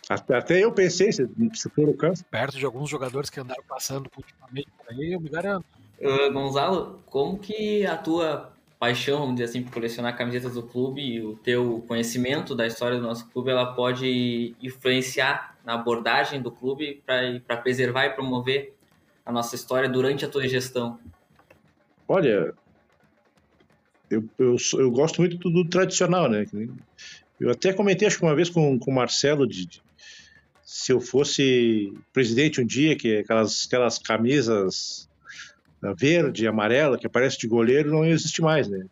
Até 0.09 0.63
eu 0.63 0.71
pensei, 0.71 1.11
se, 1.11 1.27
se 1.53 1.69
for 1.69 1.87
o 1.87 1.93
caso. 1.93 2.25
Perto 2.25 2.57
de 2.57 2.65
alguns 2.65 2.89
jogadores 2.89 3.29
que 3.29 3.39
andaram 3.39 3.63
passando 3.67 4.09
ultimamente 4.17 4.67
por 4.77 4.91
aí, 4.91 5.13
eu 5.13 5.19
me 5.19 5.29
garanto. 5.29 5.65
Uh, 5.99 6.31
Gonzalo, 6.31 7.01
como 7.05 7.37
que 7.37 7.85
a 7.85 7.95
tua 7.95 8.51
paixão, 8.79 9.19
vamos 9.19 9.35
dizer 9.35 9.49
assim, 9.49 9.61
por 9.61 9.73
colecionar 9.73 10.17
camisetas 10.17 10.53
do 10.53 10.63
clube 10.63 11.01
e 11.01 11.21
o 11.21 11.35
teu 11.35 11.83
conhecimento 11.85 12.55
da 12.55 12.65
história 12.65 12.97
do 12.97 13.03
nosso 13.03 13.29
clube, 13.29 13.51
ela 13.51 13.73
pode 13.73 14.55
influenciar 14.61 15.57
na 15.65 15.73
abordagem 15.73 16.41
do 16.41 16.49
clube 16.49 17.03
para 17.05 17.57
preservar 17.57 18.05
e 18.05 18.11
promover 18.11 18.73
a 19.25 19.31
nossa 19.33 19.53
história 19.55 19.89
durante 19.89 20.23
a 20.23 20.29
tua 20.29 20.47
gestão? 20.47 20.97
Olha, 22.07 22.53
eu, 24.09 24.23
eu, 24.39 24.55
eu 24.77 24.89
gosto 24.89 25.19
muito 25.19 25.37
do, 25.37 25.67
tradicional, 25.67 26.29
né? 26.29 26.45
Eu 27.37 27.51
até 27.51 27.73
comentei, 27.73 28.07
acho 28.07 28.17
que 28.17 28.23
uma 28.23 28.35
vez 28.35 28.49
com, 28.49 28.79
com 28.79 28.91
o 28.91 28.95
Marcelo, 28.95 29.45
de, 29.45 29.65
de, 29.65 29.81
se 30.63 30.93
eu 30.93 31.01
fosse 31.01 31.93
presidente 32.13 32.61
um 32.61 32.65
dia, 32.65 32.95
que 32.95 33.17
aquelas, 33.17 33.65
aquelas 33.67 33.99
camisas 33.99 35.08
verde, 35.97 36.47
amarela, 36.47 36.97
que 36.97 37.07
aparece 37.07 37.37
de 37.39 37.47
goleiro, 37.47 37.91
não 37.91 38.05
existe 38.05 38.41
mais, 38.41 38.67
né? 38.67 38.85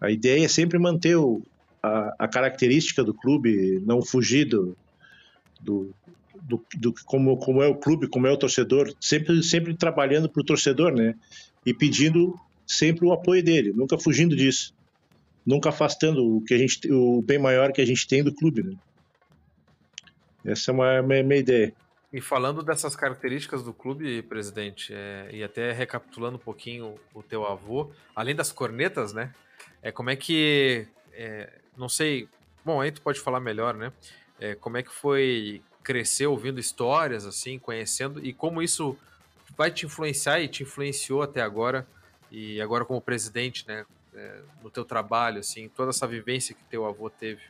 A 0.00 0.10
ideia 0.10 0.44
é 0.44 0.48
sempre 0.48 0.78
manter 0.78 1.16
o, 1.16 1.42
a, 1.82 2.14
a, 2.18 2.28
característica 2.28 3.04
do 3.04 3.14
clube, 3.14 3.80
não 3.86 4.02
fugir 4.02 4.46
do, 4.46 4.76
do, 5.60 5.94
do, 6.42 6.64
do, 6.76 6.94
como, 7.04 7.36
como 7.36 7.62
é 7.62 7.68
o 7.68 7.76
clube, 7.76 8.08
como 8.08 8.26
é 8.26 8.32
o 8.32 8.36
torcedor, 8.36 8.92
sempre, 9.00 9.42
sempre 9.42 9.74
trabalhando 9.74 10.28
para 10.28 10.40
o 10.40 10.44
torcedor, 10.44 10.92
né? 10.92 11.14
E 11.64 11.72
pedindo 11.72 12.34
sempre 12.66 13.06
o 13.06 13.12
apoio 13.12 13.42
dele, 13.42 13.72
nunca 13.72 13.96
fugindo 13.96 14.34
disso, 14.34 14.74
nunca 15.46 15.68
afastando 15.68 16.36
o 16.36 16.40
que 16.42 16.54
a 16.54 16.58
gente, 16.58 16.92
o 16.92 17.22
bem 17.22 17.38
maior 17.38 17.72
que 17.72 17.80
a 17.80 17.86
gente 17.86 18.06
tem 18.06 18.24
do 18.24 18.34
clube, 18.34 18.62
né? 18.64 18.74
Essa 20.44 20.72
é 20.72 20.74
uma, 20.74 21.00
uma, 21.00 21.20
uma 21.20 21.34
ideia. 21.36 21.72
E 22.12 22.20
falando 22.20 22.62
dessas 22.62 22.94
características 22.94 23.62
do 23.62 23.72
clube, 23.72 24.22
presidente, 24.22 24.92
é, 24.94 25.30
e 25.32 25.42
até 25.42 25.72
recapitulando 25.72 26.36
um 26.36 26.40
pouquinho 26.40 26.98
o 27.14 27.22
teu 27.22 27.46
avô, 27.46 27.90
além 28.14 28.34
das 28.34 28.52
cornetas, 28.52 29.14
né? 29.14 29.34
É 29.80 29.90
como 29.90 30.10
é 30.10 30.16
que, 30.16 30.86
é, 31.14 31.50
não 31.76 31.88
sei, 31.88 32.28
bom, 32.62 32.80
aí 32.80 32.92
tu 32.92 33.00
pode 33.00 33.18
falar 33.18 33.40
melhor, 33.40 33.74
né? 33.74 33.92
É, 34.38 34.54
como 34.54 34.76
é 34.76 34.82
que 34.82 34.92
foi 34.92 35.62
crescer 35.82 36.26
ouvindo 36.26 36.60
histórias, 36.60 37.24
assim, 37.24 37.58
conhecendo, 37.58 38.24
e 38.24 38.32
como 38.32 38.62
isso 38.62 38.96
vai 39.56 39.70
te 39.70 39.86
influenciar 39.86 40.40
e 40.40 40.48
te 40.48 40.62
influenciou 40.62 41.22
até 41.22 41.40
agora, 41.40 41.86
e 42.30 42.60
agora 42.60 42.84
como 42.84 43.00
presidente, 43.00 43.66
né, 43.66 43.84
é, 44.14 44.40
no 44.62 44.70
teu 44.70 44.84
trabalho, 44.84 45.40
assim, 45.40 45.68
toda 45.68 45.90
essa 45.90 46.06
vivência 46.06 46.54
que 46.54 46.62
teu 46.64 46.86
avô 46.86 47.08
teve? 47.08 47.42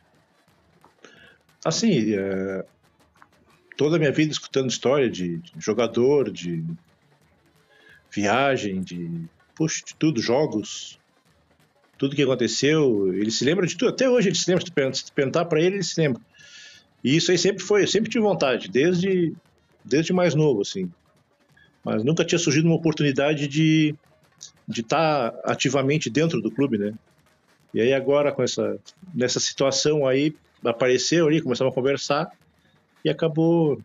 Assim, 1.65 2.15
é, 2.15 2.65
toda 3.83 3.97
a 3.97 3.99
minha 3.99 4.13
vida 4.13 4.31
escutando 4.31 4.69
história 4.69 5.09
de, 5.09 5.39
de 5.39 5.51
jogador, 5.57 6.31
de 6.31 6.63
viagem, 8.09 8.79
de, 8.79 9.25
puxa, 9.53 9.83
de 9.85 9.93
tudo, 9.95 10.21
jogos, 10.21 10.97
tudo 11.97 12.15
que 12.15 12.23
aconteceu, 12.23 13.13
ele 13.13 13.29
se 13.29 13.43
lembra 13.43 13.67
de 13.67 13.75
tudo, 13.75 13.89
até 13.89 14.09
hoje 14.09 14.29
ele 14.29 14.37
se 14.37 14.49
lembra, 14.49 14.65
se 14.95 15.11
perguntar 15.11 15.43
para 15.45 15.59
ele, 15.59 15.75
ele 15.75 15.83
se 15.83 15.99
lembra. 15.99 16.21
E 17.03 17.17
isso 17.17 17.29
aí 17.29 17.37
sempre 17.37 17.61
foi, 17.61 17.83
eu 17.83 17.87
sempre 17.89 18.09
tive 18.09 18.23
vontade, 18.23 18.69
desde, 18.69 19.33
desde 19.83 20.13
mais 20.13 20.33
novo, 20.33 20.61
assim. 20.61 20.89
Mas 21.83 22.05
nunca 22.05 22.23
tinha 22.23 22.39
surgido 22.39 22.65
uma 22.65 22.77
oportunidade 22.77 23.49
de 23.49 23.93
de 24.67 24.79
estar 24.81 25.31
tá 25.31 25.41
ativamente 25.51 26.09
dentro 26.09 26.41
do 26.41 26.49
clube, 26.49 26.77
né? 26.77 26.93
E 27.73 27.81
aí 27.81 27.93
agora 27.93 28.31
com 28.31 28.43
essa 28.43 28.77
nessa 29.13 29.41
situação 29.41 30.07
aí 30.07 30.33
apareceu 30.63 31.27
ali, 31.27 31.41
começamos 31.41 31.71
a 31.71 31.75
conversar 31.75 32.31
e 33.03 33.09
acabou 33.09 33.81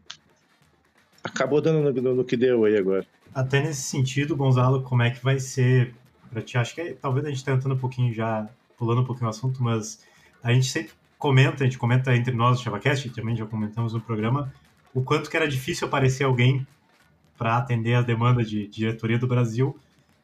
acabou 1.23 1.61
dando 1.61 1.93
no, 1.93 2.15
no, 2.15 2.25
que 2.25 2.37
deu 2.37 2.65
aí 2.65 2.77
agora. 2.77 3.07
Até 3.35 3.61
nesse 3.61 3.83
sentido, 3.83 4.37
Gonzalo, 4.37 4.83
como 4.83 5.03
é 5.03 5.11
que 5.11 5.23
vai 5.23 5.39
ser 5.39 5.95
para 6.31 6.43
ti? 6.43 6.57
Acho 6.57 6.75
que 6.75 6.93
talvez 6.95 7.27
a 7.27 7.29
gente 7.29 7.45
tá 7.45 7.53
entrando 7.53 7.75
um 7.75 7.79
pouquinho 7.79 8.13
já 8.13 8.49
pulando 8.79 9.03
um 9.03 9.05
pouquinho 9.05 9.27
o 9.27 9.31
assunto, 9.31 9.63
mas 9.63 10.05
a 10.43 10.53
gente 10.53 10.67
sempre 10.67 10.93
comenta, 11.19 11.65
a 11.65 11.67
gente 11.67 11.79
comenta 11.79 12.15
entre 12.15 12.35
nós, 12.35 12.61
o 12.61 12.63
ChavaCast, 12.63 13.11
também 13.11 13.37
já 13.37 13.45
comentamos 13.45 13.93
no 13.93 14.01
programa, 14.01 14.53
o 14.95 15.03
quanto 15.03 15.29
que 15.29 15.37
era 15.37 15.49
difícil 15.49 15.89
aparecer 15.89 16.25
alguém 16.25 16.67
para 17.37 17.57
atender 17.57 17.95
as 17.95 18.05
demandas 18.05 18.49
de, 18.49 18.67
de, 18.69 18.79
diretoria 18.81 19.19
do 19.19 19.27
Brasil, 19.27 19.77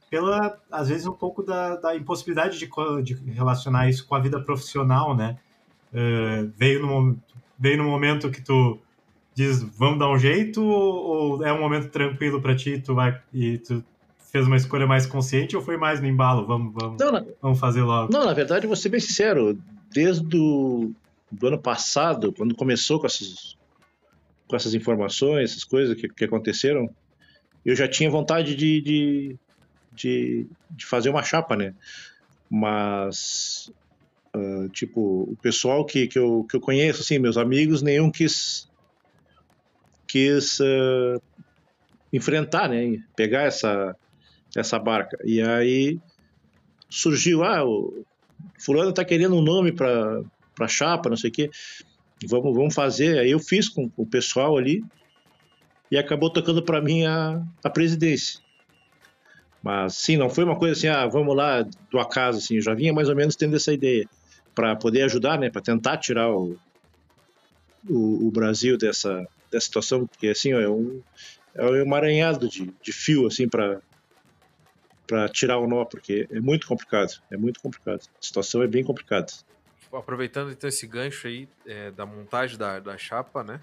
pela, 0.09 0.57
às 0.71 0.89
vezes, 0.89 1.07
um 1.07 1.13
pouco 1.13 1.43
da, 1.43 1.77
da 1.77 1.97
impossibilidade 1.97 2.59
de, 2.59 2.69
de, 3.03 3.15
relacionar 3.33 3.89
isso 3.89 4.07
com 4.07 4.15
a 4.15 4.21
vida 4.21 4.41
profissional, 4.41 5.17
né? 5.17 5.37
Uh, 5.93 6.53
veio, 6.57 6.85
no, 6.85 7.17
veio 7.59 7.79
no 7.79 7.85
momento 7.85 8.31
que 8.31 8.41
tu 8.41 8.79
diz, 9.35 9.63
vamos 9.63 9.99
dar 9.99 10.11
um 10.11 10.19
jeito, 10.19 10.63
ou, 10.63 11.39
ou 11.39 11.45
é 11.45 11.53
um 11.53 11.61
momento 11.61 11.89
tranquilo 11.91 12.41
para 12.41 12.55
ti 12.55 12.81
tu 12.81 12.95
vai, 12.95 13.21
e 13.33 13.59
tu 13.59 13.85
fez 14.31 14.47
uma 14.47 14.57
escolha 14.57 14.87
mais 14.87 15.07
consciente, 15.07 15.57
ou 15.57 15.63
foi 15.63 15.77
mais 15.77 16.01
no 16.01 16.07
embalo, 16.07 16.47
vamos, 16.47 16.73
vamos, 16.75 16.99
não, 17.01 17.13
não, 17.13 17.27
vamos 17.41 17.59
fazer 17.59 17.83
logo? 17.83 18.13
Não, 18.13 18.25
na 18.25 18.33
verdade, 18.33 18.67
vou 18.67 18.77
ser 18.77 18.89
bem 18.89 19.01
sincero, 19.01 19.59
desde 19.93 20.37
o 20.37 20.93
do 21.31 21.49
ano 21.49 21.59
passado, 21.59 22.33
quando 22.33 22.55
começou 22.55 23.01
com 23.01 23.07
essas, 23.07 23.57
com 24.47 24.57
essas 24.57 24.75
informações, 24.75 25.51
essas 25.51 25.65
coisas 25.65 25.97
que, 25.97 26.09
que 26.09 26.25
aconteceram, 26.25 26.89
eu 27.65 27.75
já 27.75 27.89
tinha 27.89 28.11
vontade 28.11 28.55
de, 28.55 28.81
de, 28.81 29.37
de, 29.93 30.47
de 30.71 30.87
fazer 30.87 31.11
uma 31.11 31.23
chapa, 31.23 31.57
né? 31.57 31.75
Mas, 32.49 33.73
uh, 34.35 34.69
tipo, 34.69 35.23
o 35.33 35.37
pessoal 35.43 35.85
que, 35.85 36.07
que, 36.07 36.19
eu, 36.19 36.47
que 36.49 36.57
eu 36.57 36.61
conheço, 36.61 37.01
assim, 37.01 37.19
meus 37.19 37.37
amigos, 37.37 37.83
nenhum 37.83 38.11
quis, 38.11 38.69
quis 40.15 40.61
uh, 40.61 41.21
enfrentar, 42.13 42.69
né? 42.69 43.03
Pegar 43.17 43.43
essa, 43.43 43.97
essa 44.55 44.79
barca. 44.79 45.19
E 45.25 45.43
aí 45.43 45.99
surgiu, 46.89 47.43
ah, 47.43 47.65
o 47.65 48.05
fulano 48.57 48.93
tá 48.93 49.05
querendo 49.05 49.35
um 49.35 49.43
nome 49.43 49.73
para 49.73 50.23
para 50.55 50.69
chapa, 50.69 51.11
não 51.11 51.17
sei 51.17 51.31
o 51.31 51.33
quê. 51.33 51.51
Vamos, 52.29 52.55
vamos 52.55 52.75
fazer. 52.77 53.19
Aí 53.19 53.33
eu 53.33 53.41
fiz 53.41 53.69
com, 53.69 53.91
o 53.97 54.07
pessoal 54.07 54.57
ali 54.57 54.85
e 55.91 55.99
acabou 55.99 56.33
tocando 56.33 56.63
para 56.63 56.81
mim 56.81 57.05
a, 57.05 57.43
a 57.65 57.69
presidência. 57.69 58.39
Mas 59.61 59.97
sim, 59.97 60.17
não 60.17 60.31
foi 60.31 60.45
uma 60.45 60.57
coisa 60.57 60.75
assim, 60.79 60.87
ah, 60.87 61.09
vamos 61.09 61.35
lá 61.35 61.67
do 61.91 61.99
acaso, 61.99 62.39
assim, 62.39 62.55
eu 62.55 62.63
já 62.63 62.73
vinha 62.73 62.93
mais 62.93 63.09
ou 63.09 63.17
menos 63.17 63.35
tendo 63.35 63.57
essa 63.57 63.73
ideia 63.73 64.09
para 64.55 64.77
poder 64.77 65.03
ajudar, 65.03 65.41
né, 65.41 65.51
para 65.51 65.61
tentar 65.61 65.97
tirar 65.97 66.31
o, 66.31 66.57
o, 67.89 68.29
o, 68.29 68.31
Brasil 68.31 68.79
dessa, 68.79 69.27
dessa 69.55 69.67
situação, 69.67 70.07
porque 70.07 70.29
assim, 70.29 70.53
ó, 70.53 70.61
é 70.61 70.69
um 70.69 71.03
é 71.55 71.65
um 71.65 71.77
emaranhado 71.77 72.49
de, 72.49 72.75
de 72.83 72.93
fio 72.93 73.27
assim 73.27 73.49
para 73.49 73.81
para 75.07 75.29
tirar 75.29 75.59
o 75.59 75.67
nó, 75.67 75.85
porque 75.85 76.27
é 76.31 76.41
muito 76.41 76.67
complicado, 76.67 77.21
é 77.31 77.37
muito 77.37 77.61
complicado. 77.61 78.01
A 78.19 78.23
situação 78.23 78.63
é 78.63 78.67
bem 78.67 78.83
complicada 78.83 79.33
aproveitando 79.97 80.51
então 80.51 80.69
esse 80.69 80.87
gancho 80.87 81.27
aí 81.27 81.49
é, 81.67 81.91
da 81.91 82.07
montagem 82.07 82.59
da, 82.59 82.81
da 82.81 82.99
chapa, 82.99 83.43
né? 83.43 83.61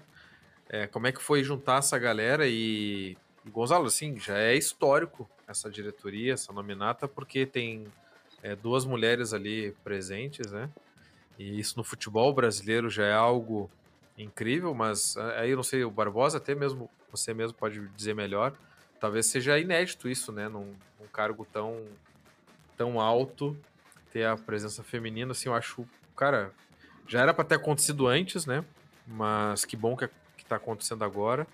É, 0.68 0.86
como 0.86 1.06
é 1.06 1.12
que 1.12 1.22
foi 1.22 1.44
juntar 1.44 1.78
essa 1.78 1.98
galera 1.98 2.46
e, 2.48 3.16
e, 3.44 3.50
Gonzalo, 3.50 3.86
assim, 3.86 4.18
já 4.18 4.38
é 4.38 4.54
histórico 4.54 5.28
essa 5.46 5.70
diretoria, 5.70 6.32
essa 6.32 6.52
nominata, 6.52 7.06
porque 7.06 7.44
tem 7.44 7.86
é, 8.42 8.56
duas 8.56 8.84
mulheres 8.84 9.32
ali 9.34 9.74
presentes, 9.84 10.50
né? 10.50 10.70
E 11.38 11.58
isso 11.58 11.76
no 11.76 11.84
futebol 11.84 12.32
brasileiro 12.32 12.88
já 12.88 13.04
é 13.04 13.12
algo 13.12 13.70
incrível, 14.16 14.74
mas 14.74 15.16
é, 15.16 15.40
aí 15.40 15.50
eu 15.50 15.56
não 15.56 15.62
sei, 15.62 15.84
o 15.84 15.90
Barbosa 15.90 16.38
até 16.38 16.54
mesmo, 16.54 16.90
você 17.10 17.32
mesmo 17.32 17.56
pode 17.56 17.86
dizer 17.88 18.14
melhor, 18.14 18.54
talvez 19.00 19.26
seja 19.26 19.58
inédito 19.58 20.08
isso, 20.08 20.32
né? 20.32 20.48
Num, 20.48 20.74
num 21.00 21.06
cargo 21.12 21.46
tão, 21.52 21.84
tão 22.76 23.00
alto, 23.00 23.56
ter 24.12 24.24
a 24.26 24.36
presença 24.36 24.82
feminina, 24.82 25.32
assim, 25.32 25.48
eu 25.48 25.54
acho 25.54 25.86
cara, 26.16 26.52
já 27.08 27.20
era 27.20 27.34
para 27.34 27.44
ter 27.44 27.56
acontecido 27.56 28.06
antes, 28.06 28.46
né? 28.46 28.64
Mas 29.06 29.64
que 29.64 29.76
bom 29.76 29.96
que, 29.96 30.08
que 30.36 30.44
tá 30.44 30.56
acontecendo 30.56 31.04
agora. 31.04 31.46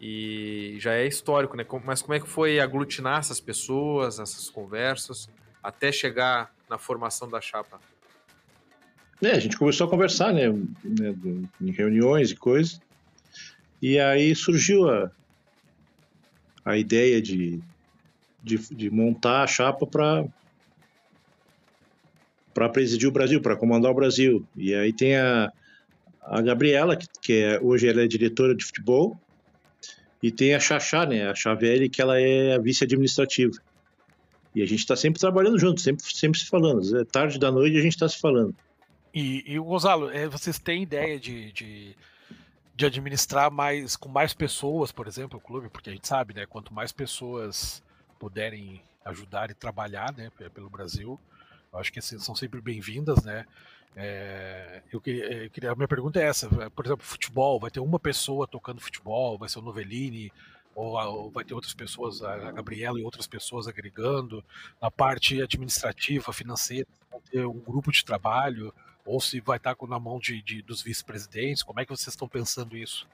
E 0.00 0.76
já 0.78 0.92
é 0.92 1.06
histórico, 1.06 1.56
né? 1.56 1.64
Mas 1.84 2.02
como 2.02 2.14
é 2.14 2.20
que 2.20 2.28
foi 2.28 2.60
aglutinar 2.60 3.18
essas 3.18 3.40
pessoas, 3.40 4.18
essas 4.18 4.50
conversas, 4.50 5.30
até 5.62 5.90
chegar 5.90 6.52
na 6.68 6.76
formação 6.76 7.28
da 7.28 7.40
chapa? 7.40 7.80
É, 9.22 9.30
a 9.30 9.38
gente 9.38 9.56
começou 9.56 9.86
a 9.86 9.90
conversar, 9.90 10.32
né? 10.32 10.48
né 10.50 11.14
em 11.60 11.70
reuniões 11.70 12.30
e 12.30 12.36
coisas. 12.36 12.80
E 13.80 13.98
aí 13.98 14.34
surgiu 14.34 14.88
a, 14.88 15.10
a 16.64 16.76
ideia 16.76 17.20
de, 17.20 17.60
de, 18.42 18.58
de 18.74 18.90
montar 18.90 19.42
a 19.42 19.46
chapa 19.46 19.86
para 19.86 20.24
para 22.52 22.70
presidir 22.70 23.06
o 23.06 23.12
Brasil, 23.12 23.42
para 23.42 23.54
comandar 23.54 23.92
o 23.92 23.94
Brasil. 23.94 24.42
E 24.56 24.74
aí 24.74 24.90
tem 24.90 25.14
a, 25.14 25.52
a 26.22 26.40
Gabriela, 26.40 26.96
que, 26.96 27.06
que 27.20 27.32
é, 27.34 27.60
hoje 27.60 27.86
ela 27.86 28.00
é 28.00 28.06
diretora 28.06 28.54
de 28.54 28.64
futebol, 28.64 29.20
e 30.22 30.32
tem 30.32 30.54
a 30.54 30.60
Xaxá, 30.60 31.04
né, 31.04 31.28
a 31.28 31.34
Chavelli, 31.34 31.90
que 31.90 32.00
ela 32.00 32.18
é 32.18 32.54
a 32.54 32.58
vice-administrativa. 32.58 33.52
E 34.54 34.62
a 34.62 34.66
gente 34.66 34.78
está 34.78 34.96
sempre 34.96 35.20
trabalhando 35.20 35.58
junto, 35.58 35.82
sempre, 35.82 36.02
sempre 36.06 36.40
se 36.40 36.46
falando. 36.46 36.98
É 36.98 37.04
tarde 37.04 37.38
da 37.38 37.52
noite 37.52 37.76
a 37.76 37.82
gente 37.82 37.92
está 37.92 38.08
se 38.08 38.18
falando. 38.18 38.54
E, 39.16 39.42
e 39.46 39.58
Gonzalo, 39.58 40.10
é, 40.10 40.28
vocês 40.28 40.58
têm 40.58 40.82
ideia 40.82 41.18
de, 41.18 41.50
de, 41.50 41.96
de, 42.74 42.84
administrar 42.84 43.50
mais 43.50 43.96
com 43.96 44.10
mais 44.10 44.34
pessoas, 44.34 44.92
por 44.92 45.06
exemplo, 45.06 45.38
o 45.38 45.40
clube? 45.40 45.70
Porque 45.70 45.88
a 45.88 45.92
gente 45.94 46.06
sabe, 46.06 46.34
né? 46.34 46.44
Quanto 46.44 46.74
mais 46.74 46.92
pessoas 46.92 47.82
puderem 48.18 48.82
ajudar 49.06 49.50
e 49.50 49.54
trabalhar 49.54 50.12
né, 50.12 50.30
pelo 50.52 50.68
Brasil, 50.68 51.18
eu 51.72 51.78
acho 51.78 51.90
que 51.90 51.98
assim, 51.98 52.18
são 52.18 52.36
sempre 52.36 52.60
bem-vindas, 52.60 53.24
né? 53.24 53.46
É, 53.96 54.82
eu, 54.92 55.00
queria, 55.00 55.44
eu 55.44 55.50
queria, 55.50 55.72
a 55.72 55.74
minha 55.74 55.88
pergunta 55.88 56.20
é 56.20 56.24
essa: 56.24 56.50
por 56.68 56.84
exemplo, 56.84 57.06
futebol, 57.06 57.58
vai 57.58 57.70
ter 57.70 57.80
uma 57.80 57.98
pessoa 57.98 58.46
tocando 58.46 58.82
futebol, 58.82 59.38
vai 59.38 59.48
ser 59.48 59.60
o 59.60 59.62
Novellini, 59.62 60.30
ou, 60.74 60.94
ou, 60.94 61.30
vai 61.30 61.42
ter 61.42 61.54
outras 61.54 61.72
pessoas, 61.72 62.22
a 62.22 62.52
Gabriela 62.52 63.00
e 63.00 63.02
outras 63.02 63.26
pessoas 63.26 63.66
agregando, 63.66 64.44
na 64.78 64.90
parte 64.90 65.40
administrativa, 65.40 66.34
financeira, 66.34 66.86
vai 67.10 67.20
ter 67.30 67.46
um 67.46 67.58
grupo 67.58 67.90
de 67.90 68.04
trabalho, 68.04 68.74
ou 69.06 69.20
se 69.20 69.40
vai 69.40 69.56
estar 69.56 69.76
na 69.88 69.98
mão 69.98 70.18
de, 70.18 70.42
de 70.42 70.60
dos 70.62 70.82
vice-presidentes, 70.82 71.62
como 71.62 71.80
é 71.80 71.84
que 71.84 71.90
vocês 71.90 72.08
estão 72.08 72.28
pensando 72.28 72.76
isso? 72.76 73.06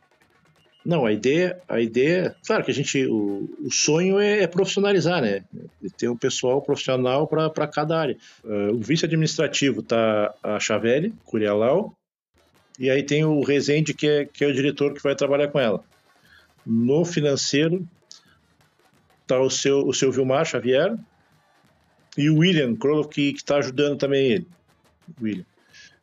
Não, 0.85 1.07
a 1.07 1.13
ideia, 1.13 1.61
a 1.69 1.81
ideia, 1.81 2.35
claro 2.45 2.65
que 2.65 2.73
a 2.73 2.75
gente, 2.75 3.07
o, 3.07 3.49
o 3.61 3.71
sonho 3.71 4.19
é, 4.19 4.43
é 4.43 4.47
profissionalizar, 4.49 5.23
né? 5.23 5.45
Ter 5.97 6.09
um 6.09 6.17
pessoal 6.17 6.61
profissional 6.61 7.29
para 7.29 7.69
cada 7.69 7.97
área. 7.97 8.17
Uh, 8.43 8.75
o 8.75 8.81
vice 8.81 9.05
administrativo 9.05 9.81
tá 9.81 10.35
a 10.43 10.59
Chavelli, 10.59 11.15
Curialau, 11.25 11.95
e 12.79 12.91
aí 12.91 13.05
tem 13.05 13.25
o 13.25 13.43
Rezende, 13.43 13.95
que 13.95 14.09
é, 14.09 14.25
que 14.25 14.45
é 14.45 14.49
o 14.49 14.53
diretor 14.53 14.93
que 14.93 15.03
vai 15.03 15.15
trabalhar 15.15 15.49
com 15.49 15.61
ela. 15.61 15.85
No 16.67 17.05
financeiro, 17.05 17.87
tá 19.25 19.39
o 19.41 19.51
seu, 19.51 19.87
o 19.87 19.95
seu 19.95 20.11
Vilmar 20.11 20.45
Xavier 20.45 20.97
e 22.19 22.29
o 22.29 22.39
William 22.39 22.75
Kroloff, 22.75 23.09
que 23.09 23.31
está 23.31 23.57
ajudando 23.57 23.99
também 23.99 24.33
ele. 24.33 24.47
William. 25.21 25.52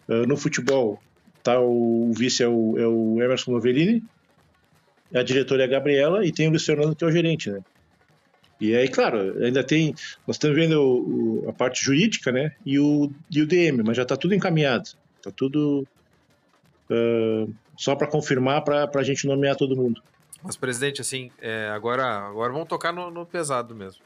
Uh, 0.10 0.26
no 0.28 0.36
futebol, 0.36 1.00
tá 1.44 1.60
o, 1.60 2.10
o 2.10 2.14
vice 2.14 2.44
é 2.44 2.48
o, 2.48 2.78
é 2.78 2.88
o 2.88 3.22
Emerson 3.22 3.52
Novellini, 3.52 4.04
a 5.14 5.22
diretora 5.22 5.64
é 5.64 5.66
a 5.66 5.70
Gabriela 5.70 6.26
e 6.26 6.32
tem 6.32 6.48
o 6.48 6.52
Luciano 6.52 6.96
que 6.96 7.04
é 7.04 7.08
o 7.08 7.12
gerente, 7.12 7.50
né? 7.52 7.62
E 8.60 8.76
aí, 8.76 8.90
claro, 8.90 9.42
ainda 9.42 9.64
tem. 9.64 9.96
Nós 10.28 10.36
estamos 10.36 10.56
vendo 10.58 10.82
o, 10.82 11.46
o, 11.46 11.50
a 11.50 11.54
parte 11.54 11.84
jurídica, 11.84 12.32
né? 12.32 12.54
E 12.66 12.78
o, 12.78 13.10
e 13.32 13.42
o 13.42 13.48
DM, 13.48 13.84
mas 13.84 13.96
já 13.96 14.04
está 14.04 14.18
tudo 14.18 14.36
encaminhado. 14.36 14.90
Está 15.18 15.32
tudo 15.32 15.88
uh, 16.90 17.54
só 17.78 17.96
para 17.96 18.08
confirmar, 18.08 18.64
para 18.64 18.90
a 18.94 19.04
gente 19.04 19.26
nomear 19.26 19.56
todo 19.56 19.78
mundo. 19.78 20.02
Mas, 20.44 20.58
presidente, 20.58 21.02
assim, 21.02 21.32
é, 21.42 21.70
agora, 21.70 22.06
agora 22.06 22.52
vamos 22.52 22.68
tocar 22.68 22.94
no, 22.94 23.10
no 23.10 23.26
pesado 23.26 23.76
mesmo. 23.76 24.02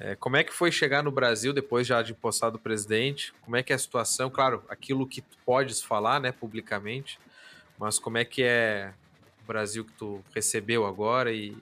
É, 0.00 0.16
como 0.16 0.36
é 0.36 0.42
que 0.42 0.52
foi 0.52 0.72
chegar 0.72 1.02
no 1.02 1.12
Brasil 1.12 1.52
depois 1.52 1.86
já 1.86 2.00
de 2.00 2.12
empossado 2.12 2.56
o 2.56 2.60
presidente? 2.60 3.34
Como 3.42 3.54
é 3.54 3.62
que 3.62 3.70
é 3.70 3.76
a 3.76 3.78
situação? 3.78 4.30
Claro, 4.30 4.64
aquilo 4.66 5.06
que 5.06 5.20
tu 5.20 5.36
podes 5.44 5.82
falar, 5.82 6.18
né, 6.18 6.32
publicamente, 6.32 7.18
mas 7.78 7.98
como 7.98 8.16
é 8.16 8.24
que 8.24 8.42
é 8.42 8.94
Brasil 9.46 9.84
que 9.84 9.92
tu 9.92 10.24
recebeu 10.34 10.86
agora 10.86 11.30
e, 11.32 11.54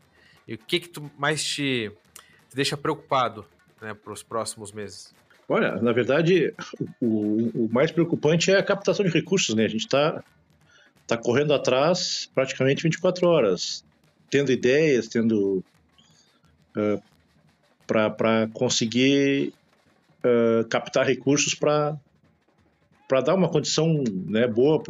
e 0.47 0.55
o 0.55 0.59
que 0.59 0.79
que 0.79 0.89
tu 0.89 1.11
mais 1.19 1.43
te, 1.45 1.91
te 2.49 2.55
deixa 2.55 2.77
preocupado 2.77 3.45
né, 3.81 3.93
para 3.93 4.13
os 4.13 4.23
próximos 4.23 4.71
meses? 4.71 5.13
Olha, 5.49 5.77
na 5.77 5.93
verdade, 5.93 6.55
o, 7.01 7.65
o, 7.65 7.69
mais 7.73 7.91
preocupante 7.91 8.53
é 8.53 8.59
a 8.59 8.63
captação 8.63 9.05
de 9.05 9.11
recursos, 9.11 9.55
né? 9.55 9.65
A 9.65 9.69
gente 9.69 9.87
está 9.87 10.23
tá 11.07 11.17
correndo 11.17 11.55
atrás 11.55 12.31
praticamente 12.35 12.83
24 12.83 13.27
horas, 13.27 13.83
tendo 14.31 14.53
ideias, 14.53 15.09
tendo 15.09 15.65
uh, 16.77 17.03
para 17.89 18.47
conseguir 18.53 19.55
uh, 20.23 20.65
captar 20.69 21.07
recursos 21.07 21.55
para 21.55 21.99
dar 23.25 23.35
uma 23.35 23.49
condição 23.49 24.05
né, 24.27 24.47
boa 24.47 24.83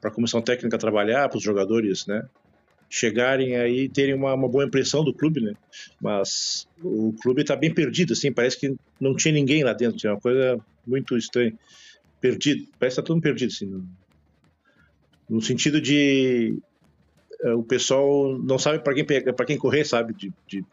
para 0.00 0.10
a 0.10 0.12
comissão 0.12 0.40
técnica 0.40 0.78
trabalhar, 0.78 1.28
para 1.28 1.38
os 1.38 1.42
jogadores, 1.42 2.06
né? 2.06 2.24
Chegarem 2.88 3.56
aí 3.56 3.88
terem 3.88 4.14
uma, 4.14 4.32
uma, 4.34 4.48
boa 4.48 4.64
impressão 4.64 5.04
do 5.04 5.12
clube, 5.12 5.40
né? 5.40 5.54
Mas 6.00 6.68
o 6.82 7.12
clube 7.20 7.42
está 7.42 7.54
bem 7.54 7.72
perdido, 7.72 8.12
assim, 8.12 8.32
parece 8.32 8.58
que 8.58 8.74
não 9.00 9.14
tinha 9.14 9.34
ninguém 9.34 9.62
lá 9.62 9.72
dentro, 9.72 10.08
é 10.08 10.12
uma 10.12 10.20
coisa 10.20 10.58
muito 10.86 11.16
estranha. 11.16 11.52
Perdido, 12.20 12.66
parece 12.78 12.96
que 12.96 13.00
está 13.00 13.02
todo 13.02 13.20
perdido, 13.20 13.50
assim, 13.52 13.66
no, 13.66 13.88
no 15.28 15.40
sentido 15.40 15.80
de 15.80 16.58
uh, 17.42 17.56
o 17.56 17.62
pessoal 17.62 18.38
não 18.38 18.58
sabe 18.58 18.80
para 18.80 18.94
quem 18.94 19.04
para 19.04 19.46
quem 19.46 19.58
correr, 19.58 19.84
sabe? 19.84 20.12
De, 20.14 20.32
de, 20.46 20.64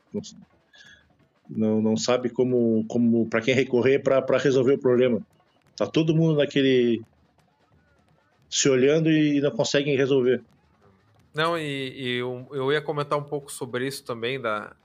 não, 1.49 1.81
não 1.81 1.97
sabe 1.97 2.29
como, 2.29 2.86
como 2.88 3.27
para 3.27 3.41
quem 3.41 3.53
recorrer 3.53 3.99
para 3.99 4.38
resolver 4.38 4.73
o 4.73 4.79
problema. 4.79 5.21
Tá 5.75 5.86
todo 5.86 6.15
mundo 6.15 6.38
naquele 6.38 7.01
se 8.49 8.69
olhando 8.69 9.10
e 9.10 9.39
não 9.41 9.51
conseguem 9.51 9.95
resolver. 9.95 10.43
Não, 11.33 11.57
e, 11.57 11.93
e 11.95 12.17
eu, 12.17 12.47
eu, 12.51 12.71
ia 12.71 12.81
comentar 12.81 13.17
um 13.17 13.23
pouco 13.23 13.51
sobre 13.51 13.86
isso 13.86 14.03
também, 14.03 14.39
da, 14.41 14.75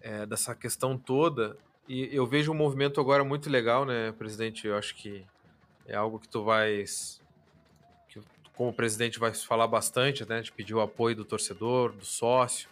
é, 0.00 0.26
dessa 0.26 0.54
questão 0.54 0.98
toda. 0.98 1.56
E 1.88 2.08
eu 2.12 2.26
vejo 2.26 2.50
um 2.50 2.56
movimento 2.56 3.00
agora 3.00 3.22
muito 3.22 3.48
legal, 3.48 3.84
né, 3.84 4.10
presidente? 4.12 4.66
Eu 4.66 4.76
acho 4.76 4.96
que 4.96 5.24
é 5.86 5.94
algo 5.94 6.18
que 6.18 6.28
tu 6.28 6.42
vais. 6.42 7.22
Que, 8.08 8.20
como 8.56 8.72
presidente, 8.72 9.20
vai 9.20 9.32
falar 9.32 9.68
bastante, 9.68 10.28
né? 10.28 10.40
De 10.40 10.50
pedir 10.50 10.74
o 10.74 10.80
apoio 10.80 11.14
do 11.14 11.24
torcedor, 11.24 11.92
do 11.92 12.04
sócio, 12.04 12.68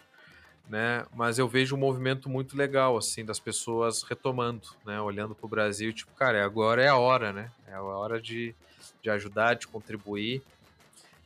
né? 0.69 1.05
Mas 1.13 1.37
eu 1.37 1.47
vejo 1.47 1.75
um 1.75 1.79
movimento 1.79 2.29
muito 2.29 2.57
legal, 2.57 2.97
assim, 2.97 3.23
das 3.23 3.39
pessoas 3.39 4.03
retomando, 4.03 4.67
né? 4.85 4.99
Olhando 4.99 5.35
para 5.35 5.45
o 5.45 5.49
Brasil, 5.49 5.93
tipo, 5.93 6.11
cara, 6.13 6.43
agora 6.43 6.81
é 6.83 6.87
a 6.87 6.97
hora, 6.97 7.31
né? 7.31 7.51
É 7.67 7.73
a 7.73 7.81
hora 7.81 8.21
de 8.21 8.55
de 9.05 9.09
ajudar, 9.11 9.53
de 9.53 9.67
contribuir. 9.67 10.41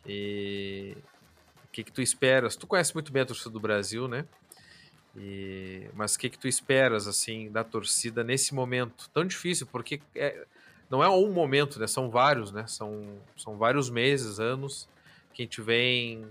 E 0.05 0.95
o 1.63 1.67
que, 1.71 1.83
que 1.83 1.91
tu 1.91 2.01
esperas? 2.01 2.55
Tu 2.55 2.67
conhece 2.67 2.93
muito 2.93 3.11
bem 3.11 3.21
a 3.21 3.25
torcida 3.25 3.49
do 3.49 3.59
Brasil, 3.59 4.07
né? 4.07 4.25
E... 5.15 5.89
Mas 5.93 6.15
o 6.15 6.19
que, 6.19 6.29
que 6.29 6.37
tu 6.37 6.47
esperas 6.47 7.07
assim 7.07 7.49
da 7.49 7.63
torcida 7.63 8.23
nesse 8.23 8.53
momento 8.53 9.09
tão 9.13 9.25
difícil? 9.25 9.65
Porque 9.65 10.01
é... 10.13 10.45
não 10.89 11.01
é 11.01 11.09
um 11.09 11.31
momento, 11.31 11.79
né? 11.79 11.87
São 11.87 12.09
vários, 12.09 12.51
né? 12.51 12.67
São, 12.67 13.17
são 13.37 13.57
vários 13.57 13.89
meses, 13.89 14.39
anos 14.39 14.89
que 15.33 15.43
a 15.43 15.45
gente 15.45 15.61
vem 15.61 16.27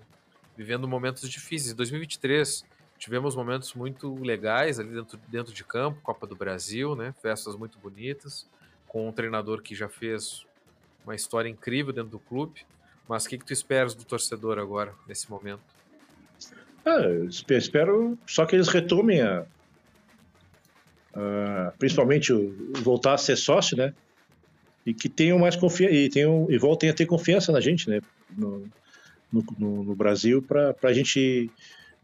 vivendo 0.55 0.87
momentos 0.87 1.29
difíceis. 1.31 1.73
Em 1.73 1.77
2023 1.77 2.64
tivemos 2.98 3.37
momentos 3.37 3.72
muito 3.74 4.14
legais 4.22 4.78
ali 4.78 4.90
dentro, 4.90 5.18
dentro 5.28 5.54
de 5.54 5.64
campo, 5.64 6.00
Copa 6.02 6.26
do 6.26 6.34
Brasil, 6.34 6.96
né? 6.96 7.14
Festas 7.22 7.54
muito 7.54 7.78
bonitas, 7.78 8.46
com 8.87 9.08
um 9.08 9.12
treinador 9.12 9.62
que 9.62 9.74
já 9.74 9.88
fez 9.88 10.44
uma 11.04 11.14
história 11.14 11.48
incrível 11.48 11.92
dentro 11.92 12.11
do 12.11 12.18
clube. 12.18 12.66
Mas 13.08 13.24
o 13.24 13.28
que, 13.28 13.38
que 13.38 13.44
tu 13.44 13.52
esperas 13.52 13.94
do 13.94 14.04
torcedor 14.04 14.58
agora, 14.58 14.92
nesse 15.06 15.30
momento? 15.30 15.62
É, 16.84 17.54
espero 17.54 18.18
só 18.26 18.44
que 18.44 18.56
eles 18.56 18.68
retomem 18.68 19.22
a, 19.22 19.46
a, 21.14 21.72
principalmente 21.78 22.32
o, 22.32 22.72
voltar 22.82 23.14
a 23.14 23.18
ser 23.18 23.37
sócio, 23.37 23.76
né? 23.76 23.94
E 24.84 24.92
que 24.92 25.08
tenham 25.08 25.38
mais 25.38 25.54
confiança 25.54 25.94
e, 25.94 26.08
tenham, 26.08 26.46
e 26.50 26.58
voltem 26.58 26.90
a 26.90 26.94
ter 26.94 27.06
confiança 27.06 27.52
na 27.52 27.61
gente, 27.61 27.88
né? 27.88 28.00
No, 28.37 28.66
no, 29.32 29.84
no 29.84 29.94
Brasil, 29.94 30.42
para 30.42 30.74
a 30.82 30.92
gente 30.92 31.50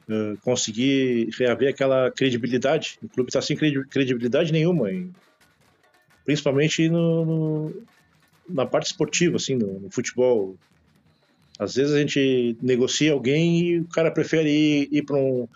uh, 0.09 0.37
conseguir 0.43 1.29
reaver 1.38 1.71
aquela 1.71 2.11
credibilidade. 2.11 2.99
O 3.03 3.09
clube 3.09 3.29
está 3.29 3.40
sem 3.40 3.57
credibilidade 3.57 4.53
nenhuma, 4.53 4.88
principalmente 6.25 6.88
no, 6.88 7.25
no, 7.25 7.83
na 8.49 8.67
parte 8.67 8.87
esportiva, 8.87 9.37
assim, 9.37 9.55
no, 9.55 9.81
no, 9.81 9.90
futebol. 9.90 10.57
Às 11.59 11.75
vezes 11.75 11.95
a 11.95 12.01
gente 12.01 12.57
negocia 12.61 13.12
alguém 13.12 13.61
e 13.61 13.81
o 13.81 13.88
cara 13.88 14.11
prefere 14.11 14.51
ir, 14.51 14.88
ir 14.90 15.03
para 15.03 15.17
um, 15.17 15.49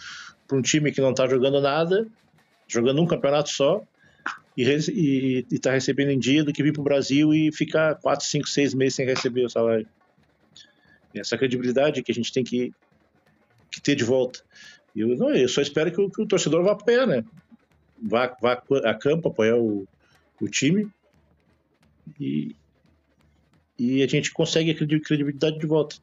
um 0.52 0.62
time 0.62 0.92
que 0.92 1.00
não 1.00 1.10
está 1.10 1.26
jogando 1.26 1.60
nada, 1.60 2.06
jogando 2.68 3.02
um 3.02 3.06
campeonato 3.06 3.50
só, 3.50 3.84
e 4.56 5.44
está 5.52 5.70
recebendo 5.70 6.10
em 6.10 6.18
dia 6.18 6.42
do 6.42 6.52
que 6.52 6.62
vir 6.62 6.72
para 6.72 6.80
o 6.80 6.84
Brasil 6.84 7.32
e 7.32 7.52
ficar 7.52 7.94
4, 7.96 8.26
5, 8.26 8.48
6 8.48 8.74
meses 8.74 8.94
sem 8.96 9.06
receber 9.06 9.44
o 9.44 9.48
salário. 9.48 9.86
Essa 11.14 11.38
credibilidade 11.38 12.02
que 12.02 12.10
a 12.10 12.14
gente 12.14 12.32
tem 12.32 12.42
que, 12.42 12.72
que 13.70 13.80
ter 13.80 13.94
de 13.94 14.04
volta. 14.04 14.40
Eu, 14.94 15.16
não, 15.16 15.30
eu 15.34 15.48
só 15.48 15.60
espero 15.60 15.92
que 15.92 16.00
o, 16.00 16.10
que 16.10 16.22
o 16.22 16.26
torcedor 16.26 16.62
vá 16.62 16.72
apoiar, 16.72 17.06
né? 17.06 17.24
Vá, 18.00 18.34
vá 18.40 18.62
a 18.84 18.94
campo 18.94 19.28
apoiar 19.28 19.56
o, 19.56 19.86
o 20.40 20.48
time 20.48 20.88
e, 22.18 22.54
e 23.78 24.02
a 24.02 24.06
gente 24.06 24.32
consegue 24.32 24.70
a 24.70 24.74
credibilidade 24.74 25.58
de 25.58 25.66
volta. 25.66 25.96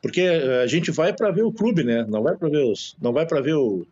Porque 0.00 0.20
a 0.20 0.66
gente 0.66 0.90
vai 0.90 1.12
para 1.12 1.30
ver 1.30 1.42
o 1.42 1.52
clube, 1.52 1.82
né? 1.82 2.04
Não 2.08 2.22
vai 2.22 2.36
para 2.36 2.48
ver 2.48 2.64
os, 2.64 2.96
não 3.00 3.12
vai 3.12 3.26
para 3.26 3.40
ver 3.40 3.54
o 3.54 3.86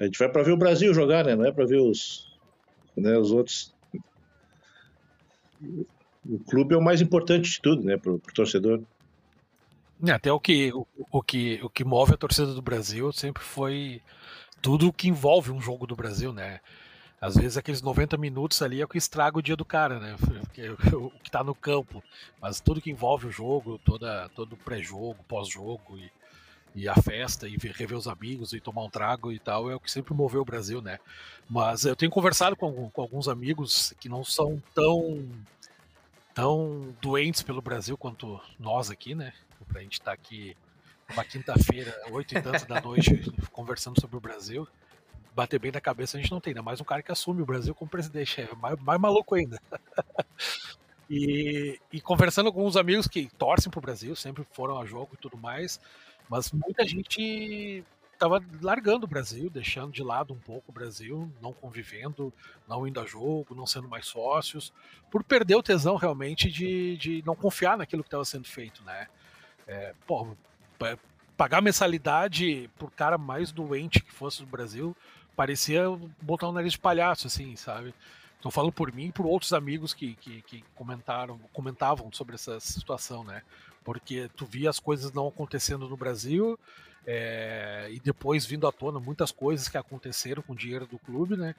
a 0.00 0.04
gente 0.04 0.18
vai 0.18 0.30
para 0.30 0.42
ver 0.42 0.52
o 0.52 0.56
Brasil 0.56 0.94
jogar, 0.94 1.26
né? 1.26 1.36
Não 1.36 1.44
é 1.44 1.52
para 1.52 1.66
ver 1.66 1.78
os, 1.78 2.26
né, 2.96 3.18
os 3.18 3.30
outros. 3.32 3.74
O 6.24 6.38
clube 6.48 6.74
é 6.74 6.78
o 6.78 6.82
mais 6.82 7.02
importante 7.02 7.50
de 7.50 7.60
tudo, 7.60 7.84
né, 7.84 7.98
para 7.98 8.12
o 8.12 8.18
torcedor. 8.34 8.82
É, 10.06 10.12
até 10.12 10.32
o 10.32 10.40
que, 10.40 10.72
o, 10.72 10.86
o, 11.10 11.22
que, 11.22 11.60
o 11.62 11.68
que 11.68 11.84
move 11.84 12.14
a 12.14 12.16
torcida 12.16 12.54
do 12.54 12.62
Brasil 12.62 13.12
sempre 13.12 13.42
foi 13.42 14.00
tudo 14.62 14.88
o 14.88 14.92
que 14.92 15.08
envolve 15.08 15.50
um 15.50 15.60
jogo 15.60 15.86
do 15.86 15.96
Brasil, 15.96 16.32
né? 16.32 16.60
Às 17.20 17.34
vezes 17.34 17.58
aqueles 17.58 17.82
90 17.82 18.16
minutos 18.16 18.62
ali 18.62 18.80
é 18.80 18.84
o 18.84 18.88
que 18.88 18.96
estraga 18.96 19.38
o 19.38 19.42
dia 19.42 19.56
do 19.56 19.64
cara, 19.64 19.98
né? 19.98 20.16
O 20.94 21.10
que 21.20 21.30
tá 21.30 21.44
no 21.44 21.54
campo. 21.54 22.02
Mas 22.40 22.60
tudo 22.60 22.80
que 22.80 22.90
envolve 22.90 23.26
o 23.26 23.30
jogo, 23.30 23.78
toda, 23.84 24.28
todo 24.30 24.56
pré-jogo, 24.56 25.22
pós-jogo 25.28 25.98
e, 25.98 26.10
e 26.74 26.88
a 26.88 26.94
festa 26.94 27.46
e 27.46 27.56
ver, 27.56 27.72
rever 27.72 27.96
os 27.96 28.08
amigos 28.08 28.52
e 28.52 28.60
tomar 28.60 28.82
um 28.84 28.90
trago 28.90 29.32
e 29.32 29.38
tal 29.38 29.70
é 29.70 29.74
o 29.74 29.80
que 29.80 29.90
sempre 29.90 30.14
moveu 30.14 30.40
o 30.40 30.46
Brasil, 30.46 30.80
né? 30.80 30.98
Mas 31.48 31.84
eu 31.84 31.94
tenho 31.94 32.10
conversado 32.10 32.56
com, 32.56 32.90
com 32.90 33.02
alguns 33.02 33.28
amigos 33.28 33.94
que 34.00 34.08
não 34.08 34.24
são 34.24 34.62
tão 34.74 35.28
tão 36.34 36.94
doentes 37.02 37.42
pelo 37.42 37.60
Brasil 37.60 37.98
quanto 37.98 38.40
nós 38.58 38.90
aqui, 38.90 39.14
né? 39.14 39.32
Pra 39.66 39.80
gente 39.82 39.94
estar 39.94 40.06
tá 40.06 40.12
aqui 40.12 40.56
uma 41.12 41.24
quinta-feira, 41.24 41.94
oito 42.10 42.36
e 42.36 42.42
tanto 42.42 42.66
da 42.66 42.80
noite, 42.80 43.10
conversando 43.52 44.00
sobre 44.00 44.16
o 44.16 44.20
Brasil. 44.20 44.66
Bater 45.34 45.58
bem 45.58 45.72
na 45.72 45.80
cabeça 45.80 46.16
a 46.16 46.20
gente 46.20 46.30
não 46.30 46.40
tem, 46.40 46.52
ainda 46.52 46.62
mais 46.62 46.80
um 46.80 46.84
cara 46.84 47.02
que 47.02 47.12
assume 47.12 47.42
o 47.42 47.46
Brasil 47.46 47.74
como 47.74 47.90
presidente. 47.90 48.40
É 48.40 48.54
mais, 48.54 48.78
mais 48.80 49.00
maluco 49.00 49.34
ainda. 49.34 49.60
e, 51.08 51.78
e 51.92 52.00
conversando 52.00 52.52
com 52.52 52.66
uns 52.66 52.76
amigos 52.76 53.06
que 53.06 53.28
torcem 53.38 53.70
pro 53.70 53.80
Brasil, 53.80 54.14
sempre 54.16 54.44
foram 54.52 54.78
a 54.78 54.84
jogo 54.84 55.10
e 55.14 55.16
tudo 55.16 55.36
mais, 55.36 55.80
mas 56.28 56.52
muita 56.52 56.86
gente 56.86 57.84
estava 58.12 58.42
largando 58.60 59.06
o 59.06 59.08
Brasil, 59.08 59.48
deixando 59.48 59.92
de 59.92 60.02
lado 60.02 60.34
um 60.34 60.38
pouco 60.38 60.70
o 60.70 60.74
Brasil, 60.74 61.32
não 61.40 61.54
convivendo, 61.54 62.32
não 62.68 62.86
indo 62.86 63.00
a 63.00 63.06
jogo, 63.06 63.54
não 63.54 63.66
sendo 63.66 63.88
mais 63.88 64.06
sócios, 64.06 64.72
por 65.10 65.24
perder 65.24 65.54
o 65.54 65.62
tesão 65.62 65.96
realmente 65.96 66.50
de, 66.50 66.98
de 66.98 67.22
não 67.24 67.34
confiar 67.34 67.78
naquilo 67.78 68.02
que 68.02 68.08
estava 68.08 68.24
sendo 68.24 68.46
feito, 68.46 68.84
né? 68.84 69.08
É, 69.70 69.94
pô, 70.04 70.26
pagar 71.36 71.62
mensalidade 71.62 72.68
por 72.76 72.90
cara 72.90 73.16
mais 73.16 73.52
doente 73.52 74.00
que 74.00 74.12
fosse 74.12 74.40
do 74.40 74.46
Brasil 74.46 74.96
parecia 75.36 75.84
botar 76.20 76.48
um 76.48 76.52
nariz 76.52 76.72
de 76.72 76.78
palhaço, 76.80 77.28
assim, 77.28 77.54
sabe? 77.54 77.94
Estou 78.34 78.50
falando 78.50 78.72
por 78.72 78.92
mim 78.92 79.06
e 79.06 79.12
por 79.12 79.26
outros 79.26 79.52
amigos 79.52 79.94
que, 79.94 80.14
que, 80.16 80.42
que, 80.42 80.64
comentaram, 80.74 81.38
comentavam 81.52 82.10
sobre 82.12 82.34
essa 82.34 82.58
situação, 82.58 83.22
né? 83.22 83.42
Porque 83.84 84.28
tu 84.36 84.44
via 84.44 84.68
as 84.68 84.80
coisas 84.80 85.12
não 85.12 85.28
acontecendo 85.28 85.88
no 85.88 85.96
Brasil 85.96 86.58
é, 87.06 87.88
e 87.92 88.00
depois 88.00 88.44
vindo 88.44 88.66
à 88.66 88.72
tona 88.72 88.98
muitas 88.98 89.30
coisas 89.30 89.68
que 89.68 89.78
aconteceram 89.78 90.42
com 90.42 90.52
o 90.52 90.56
dinheiro 90.56 90.86
do 90.86 90.98
clube, 90.98 91.36
né? 91.36 91.54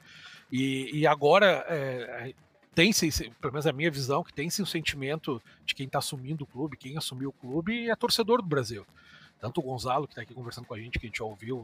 E, 0.50 0.90
e 0.92 1.06
agora 1.06 1.64
é, 1.66 2.34
tem-se, 2.74 3.30
pelo 3.40 3.52
menos 3.52 3.66
a 3.66 3.72
minha 3.72 3.90
visão, 3.90 4.24
que 4.24 4.32
tem-se 4.32 4.62
o 4.62 4.66
sentimento 4.66 5.42
de 5.64 5.74
quem 5.74 5.86
está 5.86 5.98
assumindo 5.98 6.44
o 6.44 6.46
clube, 6.46 6.76
quem 6.76 6.96
assumiu 6.96 7.30
o 7.30 7.32
clube 7.32 7.90
é 7.90 7.96
torcedor 7.96 8.40
do 8.40 8.48
Brasil. 8.48 8.86
Tanto 9.40 9.60
o 9.60 9.62
Gonzalo, 9.62 10.06
que 10.06 10.12
está 10.12 10.22
aqui 10.22 10.34
conversando 10.34 10.66
com 10.66 10.74
a 10.74 10.78
gente, 10.78 10.98
que 10.98 11.06
a 11.06 11.08
gente 11.08 11.18
já 11.18 11.24
ouviu 11.24 11.58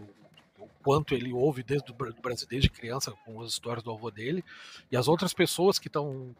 o 0.58 0.68
quanto 0.82 1.14
ele 1.14 1.32
ouve 1.32 1.62
desde 1.62 1.90
o 1.92 1.94
Brasil 1.94 2.46
desde 2.48 2.68
criança 2.68 3.12
com 3.24 3.40
as 3.40 3.52
histórias 3.52 3.82
do 3.82 3.92
avô 3.92 4.10
dele 4.10 4.44
e 4.90 4.96
as 4.96 5.06
outras 5.06 5.32
pessoas 5.32 5.78
que 5.78 5.86
estão 5.86 6.34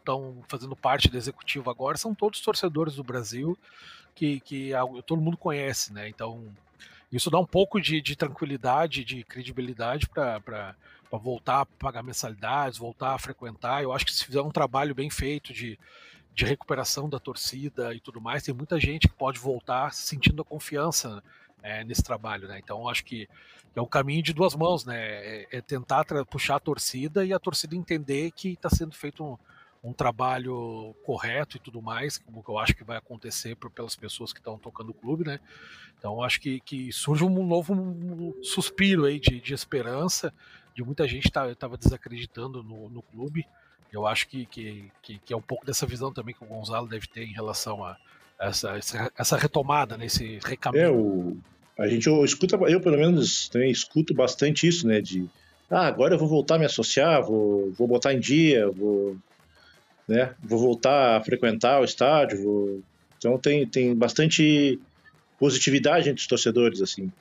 fazendo 0.47 0.75
parte 0.75 1.09
do 1.09 1.17
executivo 1.17 1.69
agora 1.69 1.97
são 1.97 2.13
todos 2.13 2.41
torcedores 2.41 2.95
do 2.95 3.03
Brasil 3.03 3.57
que, 4.13 4.41
que 4.41 4.71
todo 5.05 5.21
mundo 5.21 5.37
conhece, 5.37 5.93
né? 5.93 6.09
Então 6.09 6.43
isso 7.11 7.29
dá 7.29 7.39
um 7.39 7.45
pouco 7.45 7.79
de, 7.79 8.01
de 8.01 8.15
tranquilidade, 8.15 9.03
de 9.03 9.23
credibilidade 9.23 10.07
para 10.07 10.75
voltar 11.17 11.61
a 11.61 11.65
pagar 11.65 12.03
mensalidades, 12.03 12.77
voltar 12.77 13.13
a 13.13 13.19
frequentar. 13.19 13.81
Eu 13.81 13.91
acho 13.91 14.05
que 14.05 14.13
se 14.13 14.25
fizer 14.25 14.41
um 14.41 14.51
trabalho 14.51 14.93
bem 14.93 15.09
feito 15.09 15.53
de, 15.53 15.79
de 16.35 16.45
recuperação 16.45 17.09
da 17.09 17.19
torcida 17.19 17.93
e 17.93 17.99
tudo 17.99 18.21
mais, 18.21 18.43
tem 18.43 18.53
muita 18.53 18.79
gente 18.79 19.07
que 19.07 19.13
pode 19.13 19.39
voltar 19.39 19.93
sentindo 19.93 20.41
a 20.41 20.45
confiança 20.45 21.23
é, 21.61 21.83
nesse 21.83 22.03
trabalho, 22.03 22.47
né? 22.47 22.59
Então 22.63 22.87
acho 22.87 23.03
que 23.03 23.27
é 23.75 23.81
um 23.81 23.85
caminho 23.85 24.23
de 24.23 24.33
duas 24.33 24.55
mãos, 24.55 24.85
né? 24.85 24.97
É, 24.97 25.47
é 25.51 25.61
tentar 25.61 26.05
puxar 26.25 26.55
a 26.55 26.59
torcida 26.59 27.25
e 27.25 27.33
a 27.33 27.39
torcida 27.39 27.75
entender 27.75 28.31
que 28.31 28.53
está 28.53 28.69
sendo 28.69 28.95
feito 28.95 29.23
um, 29.23 29.37
um, 29.83 29.93
trabalho 29.93 30.95
correto 31.05 31.57
e 31.57 31.59
tudo 31.59 31.81
mais, 31.81 32.17
como 32.17 32.43
eu 32.47 32.57
acho 32.57 32.75
que 32.75 32.83
vai 32.83 32.97
acontecer 32.97 33.55
por, 33.55 33.69
pelas 33.69 33.95
pessoas 33.95 34.33
que 34.33 34.39
estão 34.39 34.57
tocando 34.57 34.89
o 34.89 34.93
clube, 34.93 35.25
né? 35.25 35.39
Então 35.97 36.23
acho 36.23 36.39
que, 36.39 36.59
que 36.61 36.91
surge 36.91 37.23
um 37.23 37.45
novo 37.45 38.35
suspiro 38.41 39.05
aí 39.05 39.19
de, 39.19 39.39
de 39.39 39.53
esperança, 39.53 40.33
de 40.79 40.83
muita 40.83 41.05
gente 41.05 41.27
estava 41.27 41.53
tá, 41.53 41.67
desacreditando 41.67 42.63
no, 42.63 42.89
no 42.89 43.01
clube. 43.01 43.45
Eu 43.91 44.07
acho 44.07 44.27
que, 44.29 44.45
que, 44.45 44.89
que, 45.03 45.33
é 45.33 45.35
um 45.35 45.41
pouco 45.41 45.65
dessa 45.65 45.85
visão 45.85 46.13
também 46.13 46.33
que 46.33 46.43
o 46.43 46.47
Gonzalo 46.47 46.87
deve 46.87 47.05
ter 47.07 47.23
em 47.23 47.33
relação 47.33 47.83
a, 47.83 47.97
essa, 48.39 48.79
essa 49.17 49.37
retomada, 49.37 49.97
nesse 49.97 50.35
né, 50.35 50.39
recaminho. 50.41 50.83
É, 50.83 50.89
o, 50.89 51.37
a 51.77 51.87
gente 51.87 52.09
escuta, 52.23 52.55
eu 52.67 52.79
pelo 52.79 52.97
menos 52.97 53.49
também 53.49 53.69
escuto 53.69 54.13
bastante 54.13 54.67
isso, 54.67 54.87
né? 54.87 55.01
De 55.01 55.27
ah, 55.69 55.87
agora 55.87 56.15
eu 56.15 56.19
vou 56.19 56.29
voltar 56.29 56.55
a 56.55 56.59
me 56.59 56.65
associar, 56.65 57.21
vou, 57.23 57.71
vou 57.73 57.87
botar 57.87 58.13
em 58.13 58.19
dia, 58.19 58.71
vou, 58.71 59.17
né, 60.07 60.33
vou 60.41 60.59
voltar 60.59 61.17
a 61.17 61.23
frequentar 61.23 61.81
o 61.81 61.85
estádio. 61.85 62.41
Vou... 62.41 62.81
Então 63.17 63.37
tem, 63.37 63.67
tem 63.67 63.93
bastante 63.93 64.79
positividade 65.37 66.09
entre 66.09 66.21
os 66.21 66.27
torcedores, 66.27 66.81
assim. 66.81 67.11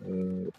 Uh, 0.00 0.52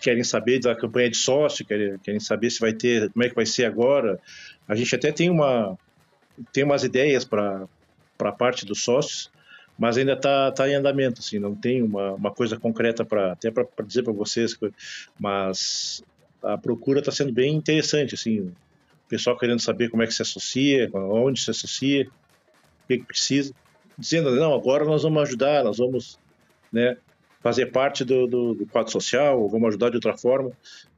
querem 0.00 0.24
saber 0.24 0.60
da 0.60 0.74
campanha 0.74 1.10
de 1.10 1.16
sócio, 1.16 1.64
querem, 1.64 1.98
querem 1.98 2.20
saber 2.20 2.50
se 2.50 2.60
vai 2.60 2.72
ter, 2.72 3.10
como 3.10 3.24
é 3.24 3.28
que 3.28 3.34
vai 3.34 3.46
ser 3.46 3.64
agora. 3.66 4.18
A 4.66 4.74
gente 4.74 4.94
até 4.94 5.12
tem 5.12 5.30
uma 5.30 5.78
tem 6.52 6.64
umas 6.64 6.84
ideias 6.84 7.24
para 7.24 7.66
a 8.18 8.32
parte 8.32 8.64
dos 8.64 8.82
sócios, 8.82 9.30
mas 9.78 9.98
ainda 9.98 10.12
está 10.12 10.50
tá 10.52 10.68
em 10.68 10.74
andamento, 10.74 11.20
assim, 11.20 11.38
não 11.38 11.54
tem 11.54 11.82
uma, 11.82 12.12
uma 12.12 12.30
coisa 12.30 12.58
concreta 12.58 13.04
para 13.04 13.32
até 13.32 13.50
para 13.50 13.66
dizer 13.84 14.02
para 14.02 14.12
vocês, 14.12 14.56
mas 15.18 16.02
a 16.42 16.56
procura 16.56 17.00
está 17.00 17.12
sendo 17.12 17.32
bem 17.32 17.54
interessante, 17.54 18.14
assim, 18.14 18.40
o 18.40 18.52
pessoal 19.08 19.36
querendo 19.36 19.60
saber 19.60 19.90
como 19.90 20.02
é 20.02 20.06
que 20.06 20.14
se 20.14 20.22
associa, 20.22 20.90
onde 20.94 21.40
se 21.40 21.50
associa, 21.50 22.06
o 22.06 22.86
que, 22.88 22.98
que 22.98 23.04
precisa, 23.04 23.54
dizendo, 23.98 24.34
não, 24.36 24.54
agora 24.54 24.84
nós 24.84 25.02
vamos 25.02 25.22
ajudar, 25.22 25.64
nós 25.64 25.78
vamos, 25.78 26.18
né, 26.72 26.96
fazer 27.40 27.66
parte 27.66 28.04
do, 28.04 28.26
do, 28.26 28.54
do 28.54 28.66
quadro 28.66 28.92
social, 28.92 29.40
ou 29.40 29.48
vamos 29.48 29.68
ajudar 29.68 29.90
de 29.90 29.96
outra 29.96 30.16
forma, 30.16 30.52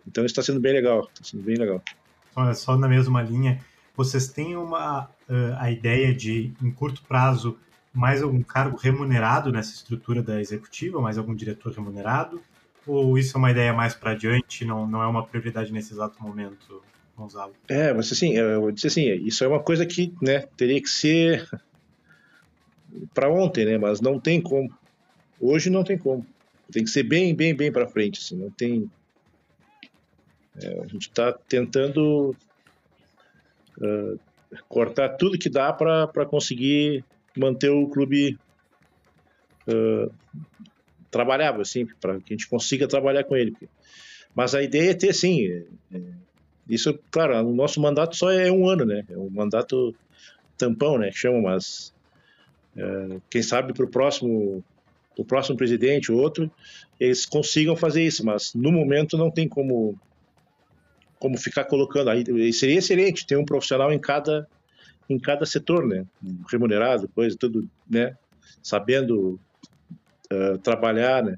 então 0.06 0.24
está 0.24 0.42
sendo 0.42 0.60
bem 0.60 0.72
legal, 0.72 1.08
está 1.12 1.24
sendo 1.24 1.42
bem 1.42 1.56
legal. 1.56 1.82
Olha, 2.34 2.54
só 2.54 2.76
na 2.76 2.88
mesma 2.88 3.22
linha, 3.22 3.60
vocês 3.96 4.28
têm 4.28 4.56
uma 4.56 5.04
uh, 5.28 5.56
a 5.58 5.70
ideia 5.70 6.14
de, 6.14 6.52
em 6.62 6.70
curto 6.70 7.02
prazo, 7.02 7.58
mais 7.92 8.22
algum 8.22 8.42
cargo 8.42 8.76
remunerado 8.76 9.52
nessa 9.52 9.74
estrutura 9.74 10.22
da 10.22 10.40
executiva, 10.40 11.00
mais 11.00 11.18
algum 11.18 11.34
diretor 11.34 11.72
remunerado? 11.72 12.42
Ou 12.86 13.16
isso 13.16 13.36
é 13.36 13.38
uma 13.38 13.50
ideia 13.50 13.72
mais 13.72 13.94
para 13.94 14.12
adiante, 14.12 14.64
não, 14.64 14.86
não 14.86 15.02
é 15.02 15.06
uma 15.06 15.24
prioridade 15.24 15.72
nesse 15.72 15.92
exato 15.92 16.20
momento, 16.22 16.82
Gonzalo? 17.16 17.52
É, 17.68 17.92
mas 17.92 18.10
assim, 18.10 18.32
eu 18.32 18.62
vou 18.62 18.72
dizer 18.72 18.88
assim, 18.88 19.12
isso 19.24 19.44
é 19.44 19.48
uma 19.48 19.60
coisa 19.60 19.86
que 19.86 20.12
né, 20.20 20.40
teria 20.56 20.80
que 20.80 20.88
ser 20.88 21.48
para 23.14 23.30
ontem, 23.30 23.64
né? 23.64 23.78
Mas 23.78 24.00
não 24.00 24.18
tem 24.18 24.40
como. 24.40 24.72
Hoje 25.40 25.70
não 25.70 25.84
tem 25.84 25.98
como. 25.98 26.26
Tem 26.72 26.84
que 26.84 26.90
ser 26.90 27.02
bem, 27.02 27.34
bem, 27.34 27.54
bem 27.54 27.70
para 27.70 27.86
frente, 27.86 28.18
assim, 28.18 28.36
não 28.36 28.50
tem. 28.50 28.90
É, 30.60 30.80
a 30.80 30.86
gente 30.86 31.08
está 31.08 31.32
tentando 31.32 32.34
uh, 33.78 34.18
cortar 34.68 35.10
tudo 35.10 35.38
que 35.38 35.48
dá 35.48 35.72
para 35.72 36.26
conseguir 36.26 37.04
manter 37.36 37.70
o 37.70 37.88
clube 37.88 38.38
uh, 39.68 40.12
trabalhável, 41.10 41.60
assim, 41.60 41.86
para 42.00 42.18
que 42.20 42.32
a 42.32 42.36
gente 42.36 42.48
consiga 42.48 42.88
trabalhar 42.88 43.24
com 43.24 43.36
ele. 43.36 43.54
Mas 44.34 44.54
a 44.54 44.62
ideia 44.62 44.90
é 44.90 44.94
ter, 44.94 45.12
sim, 45.12 45.46
é, 45.46 45.64
é, 45.94 46.00
isso, 46.68 46.98
claro, 47.10 47.46
o 47.46 47.54
nosso 47.54 47.80
mandato 47.80 48.16
só 48.16 48.30
é 48.30 48.50
um 48.50 48.68
ano, 48.68 48.84
né? 48.84 49.04
É 49.10 49.16
um 49.16 49.28
mandato 49.28 49.94
tampão, 50.56 50.98
né? 50.98 51.10
Chama, 51.12 51.40
mas 51.40 51.92
é, 52.76 53.20
quem 53.28 53.42
sabe 53.42 53.74
para 53.74 53.84
o 53.84 53.90
próximo, 53.90 54.64
o 55.16 55.24
próximo 55.24 55.56
presidente 55.56 56.10
ou 56.10 56.18
outro, 56.18 56.50
eles 56.98 57.26
consigam 57.26 57.76
fazer 57.76 58.02
isso, 58.02 58.24
mas 58.24 58.52
no 58.54 58.72
momento 58.72 59.16
não 59.16 59.30
tem 59.30 59.48
como 59.48 59.98
como 61.18 61.38
ficar 61.38 61.64
colocando 61.66 62.10
aí 62.10 62.52
seria 62.52 62.78
excelente 62.78 63.24
ter 63.24 63.36
um 63.36 63.44
profissional 63.44 63.92
em 63.92 63.98
cada 63.98 64.46
em 65.08 65.18
cada 65.18 65.44
setor, 65.44 65.86
né? 65.86 66.04
Remunerado, 66.50 67.08
coisa, 67.08 67.36
tudo, 67.38 67.68
né? 67.88 68.16
Sabendo 68.62 69.38
uh, 70.32 70.58
trabalhar, 70.58 71.22
né? 71.22 71.36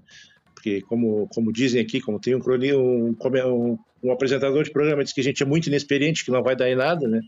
Porque 0.54 0.80
como 0.82 1.26
como 1.28 1.52
dizem 1.52 1.80
aqui, 1.80 2.00
como 2.00 2.20
tem 2.20 2.34
um, 2.34 2.40
um, 2.40 3.16
um, 3.46 3.78
um 4.02 4.12
apresentador 4.12 4.62
de 4.64 4.70
programa 4.70 5.02
diz 5.02 5.12
que 5.12 5.20
a 5.20 5.24
gente 5.24 5.42
é 5.42 5.46
muito 5.46 5.66
inexperiente, 5.66 6.24
que 6.24 6.30
não 6.30 6.42
vai 6.42 6.56
dar 6.56 6.70
em 6.70 6.76
nada, 6.76 7.06
né? 7.08 7.20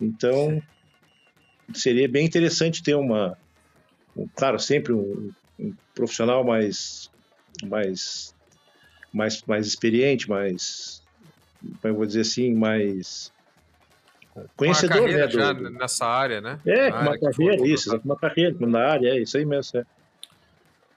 Então 0.00 0.62
seria 1.74 2.08
bem 2.08 2.24
interessante 2.24 2.82
ter 2.82 2.94
uma, 2.94 3.36
um, 4.16 4.26
claro, 4.34 4.58
sempre 4.58 4.92
um, 4.92 5.30
um 5.58 5.74
profissional 5.94 6.44
mais 6.44 7.10
mais 7.64 8.34
mais 9.12 9.42
mais 9.46 9.66
experiente, 9.66 10.28
mais 10.28 11.02
como 11.80 11.94
eu 11.94 11.96
vou 11.96 12.06
dizer 12.06 12.20
assim, 12.20 12.54
mais 12.54 13.32
conhecedor, 14.56 15.08
né? 15.08 15.26
Do, 15.26 15.32
já 15.32 15.54
nessa 15.54 16.06
área, 16.06 16.40
né? 16.40 16.60
É, 16.66 16.90
com 16.90 16.98
uma 16.98 17.18
carreira, 17.18 17.66
isso, 17.66 18.00
uma 18.04 18.16
carreira 18.16 18.54
na 18.60 18.80
área, 18.80 19.08
é 19.08 19.20
isso 19.20 19.36
aí 19.36 19.44
mesmo. 19.44 19.80
É. 19.80 19.86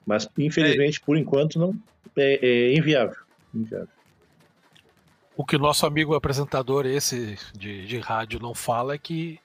Mas, 0.05 0.27
infelizmente, 0.37 0.99
é. 1.01 1.05
por 1.05 1.17
enquanto, 1.17 1.59
não 1.59 1.75
é, 2.17 2.39
é 2.45 2.75
inviável, 2.75 3.17
inviável. 3.53 3.87
O 5.35 5.45
que 5.45 5.55
o 5.55 5.59
nosso 5.59 5.85
amigo 5.85 6.13
apresentador 6.15 6.85
esse 6.85 7.37
de, 7.57 7.85
de 7.85 7.99
rádio 7.99 8.39
não 8.41 8.53
fala 8.53 8.95
é 8.95 8.97
que 8.97 9.39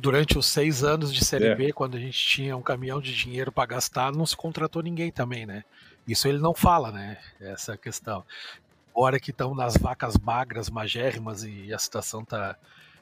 durante 0.00 0.38
os 0.38 0.46
seis 0.46 0.84
anos 0.84 1.12
de 1.12 1.24
Série 1.24 1.46
é. 1.46 1.54
B, 1.54 1.72
quando 1.72 1.96
a 1.96 2.00
gente 2.00 2.18
tinha 2.18 2.56
um 2.56 2.62
caminhão 2.62 3.00
de 3.00 3.14
dinheiro 3.14 3.50
para 3.50 3.66
gastar, 3.66 4.12
não 4.12 4.24
se 4.24 4.36
contratou 4.36 4.82
ninguém 4.82 5.10
também, 5.10 5.44
né? 5.44 5.64
Isso 6.06 6.28
ele 6.28 6.38
não 6.38 6.54
fala, 6.54 6.90
né? 6.90 7.18
Essa 7.40 7.76
questão. 7.76 8.24
Agora 8.94 9.18
que 9.18 9.30
estão 9.30 9.54
nas 9.54 9.76
vacas 9.76 10.18
magras, 10.18 10.68
magérrimas 10.68 11.44
e 11.44 11.72
a 11.72 11.78
situação 11.78 12.24
tá 12.24 12.56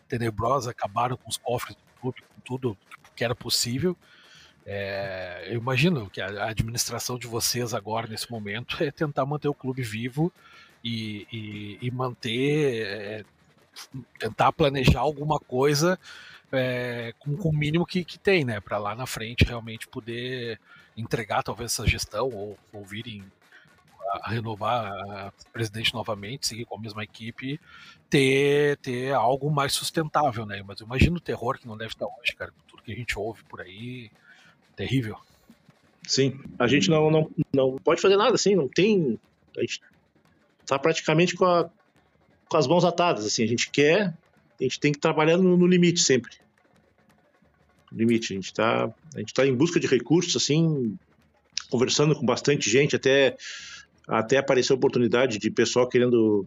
tenebrosa, 0.08 0.70
acabaram 0.70 1.16
com 1.16 1.28
os 1.28 1.36
cofres 1.36 1.76
do 1.76 2.00
clube, 2.00 2.22
com 2.22 2.40
tudo 2.42 2.78
que 3.14 3.24
era 3.24 3.34
possível. 3.34 3.96
É, 4.64 5.48
eu 5.48 5.56
imagino 5.56 6.08
que 6.10 6.20
a 6.20 6.46
administração 6.46 7.18
de 7.18 7.26
vocês 7.26 7.74
agora, 7.74 8.06
nesse 8.06 8.30
momento, 8.30 8.76
é 8.84 8.90
tentar 8.90 9.26
manter 9.26 9.48
o 9.48 9.54
clube 9.54 9.82
vivo 9.82 10.32
e, 10.82 11.26
e, 11.32 11.78
e 11.82 11.90
manter, 11.90 12.86
é, 12.86 13.24
tentar 14.18 14.52
planejar 14.52 15.00
alguma 15.00 15.38
coisa 15.38 15.98
é, 16.52 17.14
com, 17.18 17.36
com, 17.36 17.48
o 17.50 17.56
mínimo 17.56 17.86
que, 17.86 18.04
que 18.04 18.18
tem, 18.18 18.44
né? 18.44 18.60
Para 18.60 18.78
lá 18.78 18.94
na 18.94 19.06
frente 19.06 19.44
realmente 19.44 19.86
poder 19.88 20.58
entregar 20.96 21.42
talvez 21.42 21.72
essa 21.72 21.86
gestão 21.86 22.28
ou, 22.28 22.58
ou 22.72 22.84
virem 22.84 23.24
a, 24.12 24.28
a 24.28 24.30
renovar 24.30 24.92
a 24.92 25.32
presidente 25.52 25.94
novamente, 25.94 26.46
seguir 26.46 26.64
com 26.64 26.76
a 26.76 26.80
mesma 26.80 27.04
equipe, 27.04 27.60
ter, 28.08 28.76
ter 28.78 29.12
algo 29.14 29.50
mais 29.50 29.72
sustentável, 29.72 30.44
né? 30.44 30.62
Mas 30.66 30.80
eu 30.80 30.86
imagino 30.86 31.16
o 31.16 31.20
terror 31.20 31.58
que 31.58 31.68
não 31.68 31.76
deve 31.76 31.92
estar 31.92 32.06
hoje, 32.06 32.34
cara, 32.36 32.52
tudo 32.66 32.82
que 32.82 32.92
a 32.92 32.96
gente 32.96 33.18
ouve 33.18 33.44
por 33.44 33.60
aí, 33.60 34.10
terrível. 34.74 35.16
Sim, 36.06 36.40
a 36.58 36.66
gente 36.66 36.90
não, 36.90 37.10
não, 37.10 37.30
não 37.52 37.76
pode 37.76 38.00
fazer 38.00 38.16
nada 38.16 38.34
assim, 38.34 38.56
não 38.56 38.68
tem. 38.68 39.18
A 39.56 39.60
gente 39.60 39.80
tá 40.66 40.78
praticamente 40.78 41.36
com, 41.36 41.44
a, 41.44 41.70
com 42.50 42.56
as 42.56 42.66
mãos 42.66 42.84
atadas, 42.84 43.24
assim, 43.24 43.44
a 43.44 43.46
gente 43.46 43.70
quer, 43.70 44.12
a 44.58 44.62
gente 44.62 44.80
tem 44.80 44.92
que 44.92 44.98
trabalhar 44.98 45.38
no, 45.38 45.56
no 45.56 45.66
limite 45.66 46.00
sempre. 46.00 46.32
Limite, 47.92 48.32
a 48.32 48.36
gente 48.36 48.52
tá, 48.52 48.92
gente 49.16 49.32
tá 49.32 49.46
em 49.46 49.54
busca 49.54 49.78
de 49.78 49.86
recursos, 49.86 50.36
assim, 50.36 50.98
conversando 51.70 52.14
com 52.14 52.26
bastante 52.26 52.68
gente, 52.68 52.96
até 52.96 53.36
até 54.06 54.38
apareceu 54.38 54.74
oportunidade 54.74 55.38
de 55.38 55.50
pessoal 55.50 55.88
querendo 55.88 56.44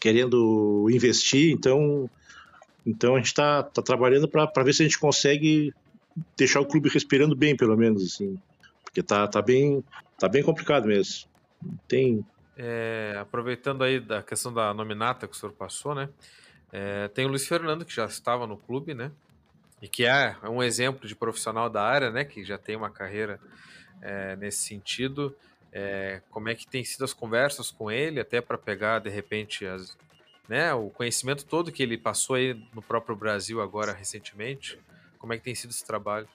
querendo 0.00 0.88
investir, 0.90 1.52
então 1.52 2.08
então 2.86 3.14
a 3.14 3.18
gente 3.18 3.26
está 3.26 3.62
tá 3.62 3.82
trabalhando 3.82 4.26
para 4.26 4.64
ver 4.64 4.72
se 4.72 4.82
a 4.82 4.86
gente 4.86 4.98
consegue 4.98 5.74
deixar 6.34 6.60
o 6.60 6.66
clube 6.66 6.88
respirando 6.88 7.36
bem, 7.36 7.54
pelo 7.54 7.76
menos 7.76 8.02
assim, 8.02 8.38
porque 8.82 9.02
tá, 9.02 9.28
tá 9.28 9.42
bem 9.42 9.84
tá 10.18 10.28
bem 10.28 10.42
complicado 10.42 10.86
mesmo. 10.86 11.28
Tem 11.86 12.24
é, 12.58 13.16
aproveitando 13.20 13.84
aí 13.84 14.00
da 14.00 14.22
questão 14.22 14.52
da 14.52 14.74
nominata 14.74 15.28
que 15.28 15.34
o 15.34 15.38
senhor 15.38 15.52
passou, 15.52 15.94
né? 15.94 16.08
É, 16.72 17.08
tem 17.08 17.24
o 17.24 17.28
Luiz 17.28 17.46
Fernando 17.46 17.84
que 17.84 17.94
já 17.94 18.04
estava 18.04 18.46
no 18.46 18.56
clube, 18.56 18.92
né? 18.92 19.12
E 19.80 19.88
que 19.88 20.04
é 20.04 20.36
um 20.42 20.62
exemplo 20.62 21.06
de 21.06 21.14
profissional 21.14 21.70
da 21.70 21.82
área, 21.82 22.10
né? 22.10 22.24
Que 22.24 22.44
já 22.44 22.58
tem 22.58 22.74
uma 22.74 22.90
carreira 22.90 23.40
é, 24.02 24.34
nesse 24.36 24.58
sentido. 24.58 25.34
É, 25.72 26.20
como 26.30 26.48
é 26.48 26.54
que 26.54 26.66
tem 26.66 26.82
sido 26.82 27.04
as 27.04 27.12
conversas 27.12 27.70
com 27.70 27.90
ele, 27.90 28.18
até 28.18 28.40
para 28.40 28.58
pegar, 28.58 28.98
de 28.98 29.10
repente, 29.10 29.64
as, 29.64 29.96
né, 30.48 30.72
o 30.72 30.88
conhecimento 30.88 31.44
todo 31.44 31.70
que 31.70 31.82
ele 31.82 31.96
passou 31.96 32.36
aí 32.36 32.60
no 32.74 32.82
próprio 32.82 33.14
Brasil 33.14 33.60
agora 33.60 33.92
recentemente. 33.92 34.78
Como 35.18 35.32
é 35.32 35.36
que 35.36 35.44
tem 35.44 35.54
sido 35.54 35.70
esse 35.70 35.84
trabalho? 35.84 36.26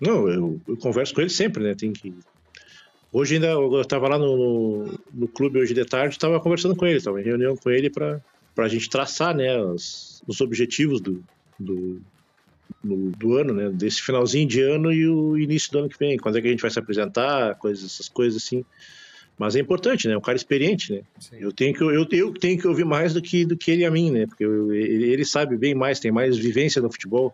Não, 0.00 0.28
eu, 0.28 0.60
eu 0.66 0.76
converso 0.76 1.14
com 1.14 1.20
ele 1.20 1.30
sempre, 1.30 1.62
né? 1.62 1.74
Tem 1.74 1.92
que. 1.92 2.12
Hoje 3.16 3.36
ainda 3.36 3.46
eu 3.46 3.80
estava 3.80 4.08
lá 4.08 4.18
no, 4.18 4.36
no, 4.36 5.00
no, 5.14 5.28
clube 5.28 5.60
hoje 5.60 5.72
de 5.72 5.84
tarde, 5.84 6.16
estava 6.16 6.40
conversando 6.40 6.74
com 6.74 6.84
ele, 6.84 6.96
estava 6.96 7.20
em 7.20 7.24
reunião 7.24 7.56
com 7.56 7.70
ele 7.70 7.88
para 7.88 8.20
a 8.58 8.66
gente 8.66 8.90
traçar, 8.90 9.32
né, 9.32 9.56
os, 9.56 10.20
os 10.26 10.40
objetivos 10.40 11.00
do, 11.00 11.22
do, 11.56 12.02
no, 12.82 13.12
do 13.12 13.36
ano, 13.36 13.54
né? 13.54 13.70
Desse 13.70 14.02
finalzinho 14.02 14.48
de 14.48 14.60
ano 14.62 14.92
e 14.92 15.08
o 15.08 15.38
início 15.38 15.70
do 15.70 15.78
ano 15.78 15.88
que 15.88 15.96
vem. 15.96 16.16
Quando 16.16 16.38
é 16.38 16.40
que 16.40 16.48
a 16.48 16.50
gente 16.50 16.60
vai 16.60 16.72
se 16.72 16.78
apresentar, 16.80 17.54
coisas, 17.54 17.84
essas 17.84 18.08
coisas 18.08 18.42
assim. 18.42 18.64
Mas 19.38 19.54
é 19.54 19.60
importante, 19.60 20.08
né? 20.08 20.16
Um 20.16 20.20
cara 20.20 20.36
experiente, 20.36 20.92
né? 20.92 21.02
Eu 21.34 21.52
tenho 21.52 21.72
que 21.72 21.84
eu, 21.84 21.92
eu 21.92 22.32
tenho 22.32 22.58
que 22.58 22.66
ouvir 22.66 22.84
mais 22.84 23.14
do 23.14 23.22
que 23.22 23.44
do 23.44 23.56
que 23.56 23.70
ele 23.70 23.84
a 23.84 23.92
mim, 23.92 24.10
né? 24.10 24.26
Porque 24.26 24.44
eu, 24.44 24.74
ele, 24.74 25.04
ele, 25.04 25.24
sabe 25.24 25.56
bem 25.56 25.72
mais, 25.72 26.00
tem 26.00 26.10
mais 26.10 26.36
vivência 26.36 26.82
no 26.82 26.90
futebol. 26.90 27.32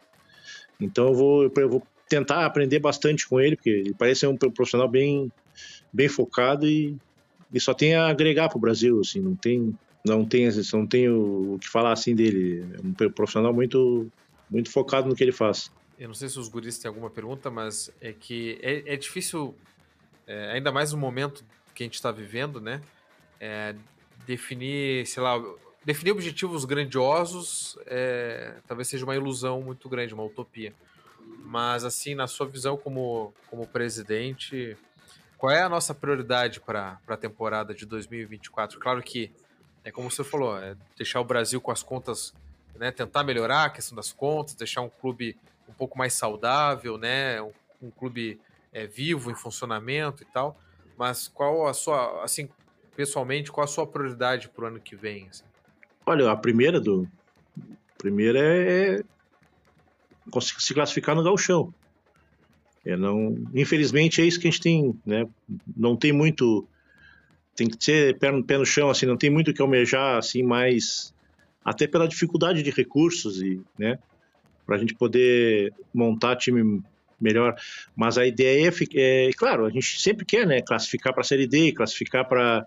Então 0.78 1.08
eu 1.08 1.14
vou, 1.14 1.52
eu 1.56 1.68
vou 1.70 1.82
tentar 2.06 2.44
aprender 2.44 2.80
bastante 2.80 3.26
com 3.26 3.40
ele, 3.40 3.56
porque 3.56 3.70
ele 3.70 3.94
parece 3.94 4.20
ser 4.20 4.26
um 4.26 4.36
profissional 4.36 4.86
bem 4.86 5.32
bem 5.92 6.08
focado 6.08 6.66
e, 6.66 6.96
e 7.52 7.60
só 7.60 7.74
tem 7.74 7.94
a 7.94 8.08
agregar 8.08 8.48
para 8.48 8.58
o 8.58 8.60
Brasil, 8.60 9.00
assim, 9.00 9.20
não 9.20 9.34
tem 9.34 9.74
não 10.04 10.24
tem 10.24 10.48
não 10.72 10.86
tem 10.86 11.08
o, 11.08 11.54
o 11.54 11.58
que 11.58 11.68
falar 11.68 11.92
assim 11.92 12.14
dele. 12.14 12.64
É 12.74 13.06
um 13.06 13.10
profissional 13.10 13.52
muito 13.52 14.10
muito 14.50 14.70
focado 14.70 15.08
no 15.08 15.14
que 15.14 15.22
ele 15.22 15.32
faz. 15.32 15.70
Eu 15.98 16.08
não 16.08 16.14
sei 16.14 16.28
se 16.28 16.38
os 16.38 16.48
guris 16.48 16.78
têm 16.78 16.88
alguma 16.88 17.10
pergunta, 17.10 17.50
mas 17.50 17.92
é 18.00 18.12
que 18.12 18.58
é, 18.62 18.94
é 18.94 18.96
difícil, 18.96 19.54
é, 20.26 20.52
ainda 20.52 20.72
mais 20.72 20.92
no 20.92 20.98
momento 20.98 21.44
que 21.74 21.82
a 21.82 21.86
gente 21.86 21.94
está 21.94 22.10
vivendo, 22.10 22.60
né? 22.60 22.80
É, 23.38 23.74
definir, 24.26 25.06
sei 25.06 25.22
lá, 25.22 25.38
definir 25.84 26.12
objetivos 26.12 26.64
grandiosos 26.64 27.78
é, 27.86 28.54
talvez 28.66 28.88
seja 28.88 29.04
uma 29.04 29.14
ilusão 29.14 29.60
muito 29.60 29.88
grande, 29.88 30.14
uma 30.14 30.24
utopia. 30.24 30.74
Mas, 31.44 31.84
assim, 31.84 32.14
na 32.14 32.26
sua 32.26 32.46
visão 32.46 32.76
como, 32.76 33.34
como 33.48 33.66
presidente, 33.66 34.76
qual 35.40 35.50
é 35.50 35.62
a 35.62 35.70
nossa 35.70 35.94
prioridade 35.94 36.60
para 36.60 37.00
a 37.08 37.16
temporada 37.16 37.72
de 37.72 37.86
2024? 37.86 38.78
Claro 38.78 39.02
que, 39.02 39.32
é 39.82 39.90
como 39.90 40.10
você 40.10 40.22
falou, 40.22 40.58
é 40.58 40.76
deixar 40.98 41.18
o 41.18 41.24
Brasil 41.24 41.58
com 41.62 41.70
as 41.70 41.82
contas 41.82 42.34
né, 42.76 42.90
tentar 42.90 43.24
melhorar 43.24 43.64
a 43.64 43.70
questão 43.70 43.96
das 43.96 44.12
contas, 44.12 44.54
deixar 44.54 44.82
um 44.82 44.90
clube 44.90 45.34
um 45.66 45.72
pouco 45.72 45.96
mais 45.96 46.12
saudável, 46.12 46.98
né, 46.98 47.40
um, 47.40 47.52
um 47.80 47.90
clube 47.90 48.38
é, 48.70 48.86
vivo 48.86 49.30
em 49.30 49.34
funcionamento 49.34 50.22
e 50.22 50.26
tal. 50.26 50.60
Mas 50.98 51.26
qual 51.26 51.66
a 51.66 51.72
sua, 51.72 52.22
assim, 52.22 52.46
pessoalmente, 52.94 53.50
qual 53.50 53.64
a 53.64 53.68
sua 53.68 53.86
prioridade 53.86 54.46
para 54.50 54.64
o 54.64 54.68
ano 54.68 54.78
que 54.78 54.94
vem? 54.94 55.26
Assim? 55.30 55.44
Olha, 56.04 56.30
a 56.30 56.36
primeira 56.36 56.78
do 56.78 57.08
primeira 57.96 58.38
é 58.38 59.02
se 60.38 60.74
classificar 60.74 61.16
no 61.16 61.24
gauchão. 61.24 61.72
É 62.84 62.96
não, 62.96 63.36
infelizmente 63.54 64.22
é 64.22 64.24
isso 64.24 64.40
que 64.40 64.48
a 64.48 64.50
gente 64.50 64.62
tem, 64.62 64.94
né? 65.04 65.26
Não 65.76 65.96
tem 65.96 66.12
muito, 66.12 66.66
tem 67.54 67.68
que 67.68 67.82
ser 67.82 68.18
pé 68.18 68.30
no, 68.30 68.42
pé 68.42 68.56
no 68.56 68.64
chão, 68.64 68.88
assim, 68.88 69.06
não 69.06 69.16
tem 69.16 69.28
muito 69.28 69.52
que 69.52 69.60
almejar 69.60 70.16
assim 70.16 70.42
mais 70.42 71.12
até 71.64 71.86
pela 71.86 72.08
dificuldade 72.08 72.62
de 72.62 72.70
recursos 72.70 73.42
e, 73.42 73.60
né, 73.78 73.98
para 74.64 74.76
a 74.76 74.78
gente 74.78 74.94
poder 74.94 75.74
montar 75.92 76.36
time 76.36 76.82
melhor. 77.20 77.54
Mas 77.94 78.16
a 78.16 78.26
ideia 78.26 78.68
é, 78.68 78.72
é, 79.28 79.30
claro, 79.34 79.66
a 79.66 79.70
gente 79.70 80.00
sempre 80.00 80.24
quer, 80.24 80.46
né, 80.46 80.62
classificar 80.62 81.12
para 81.12 81.20
a 81.20 81.24
Série 81.24 81.46
D, 81.46 81.72
classificar 81.72 82.26
para 82.26 82.66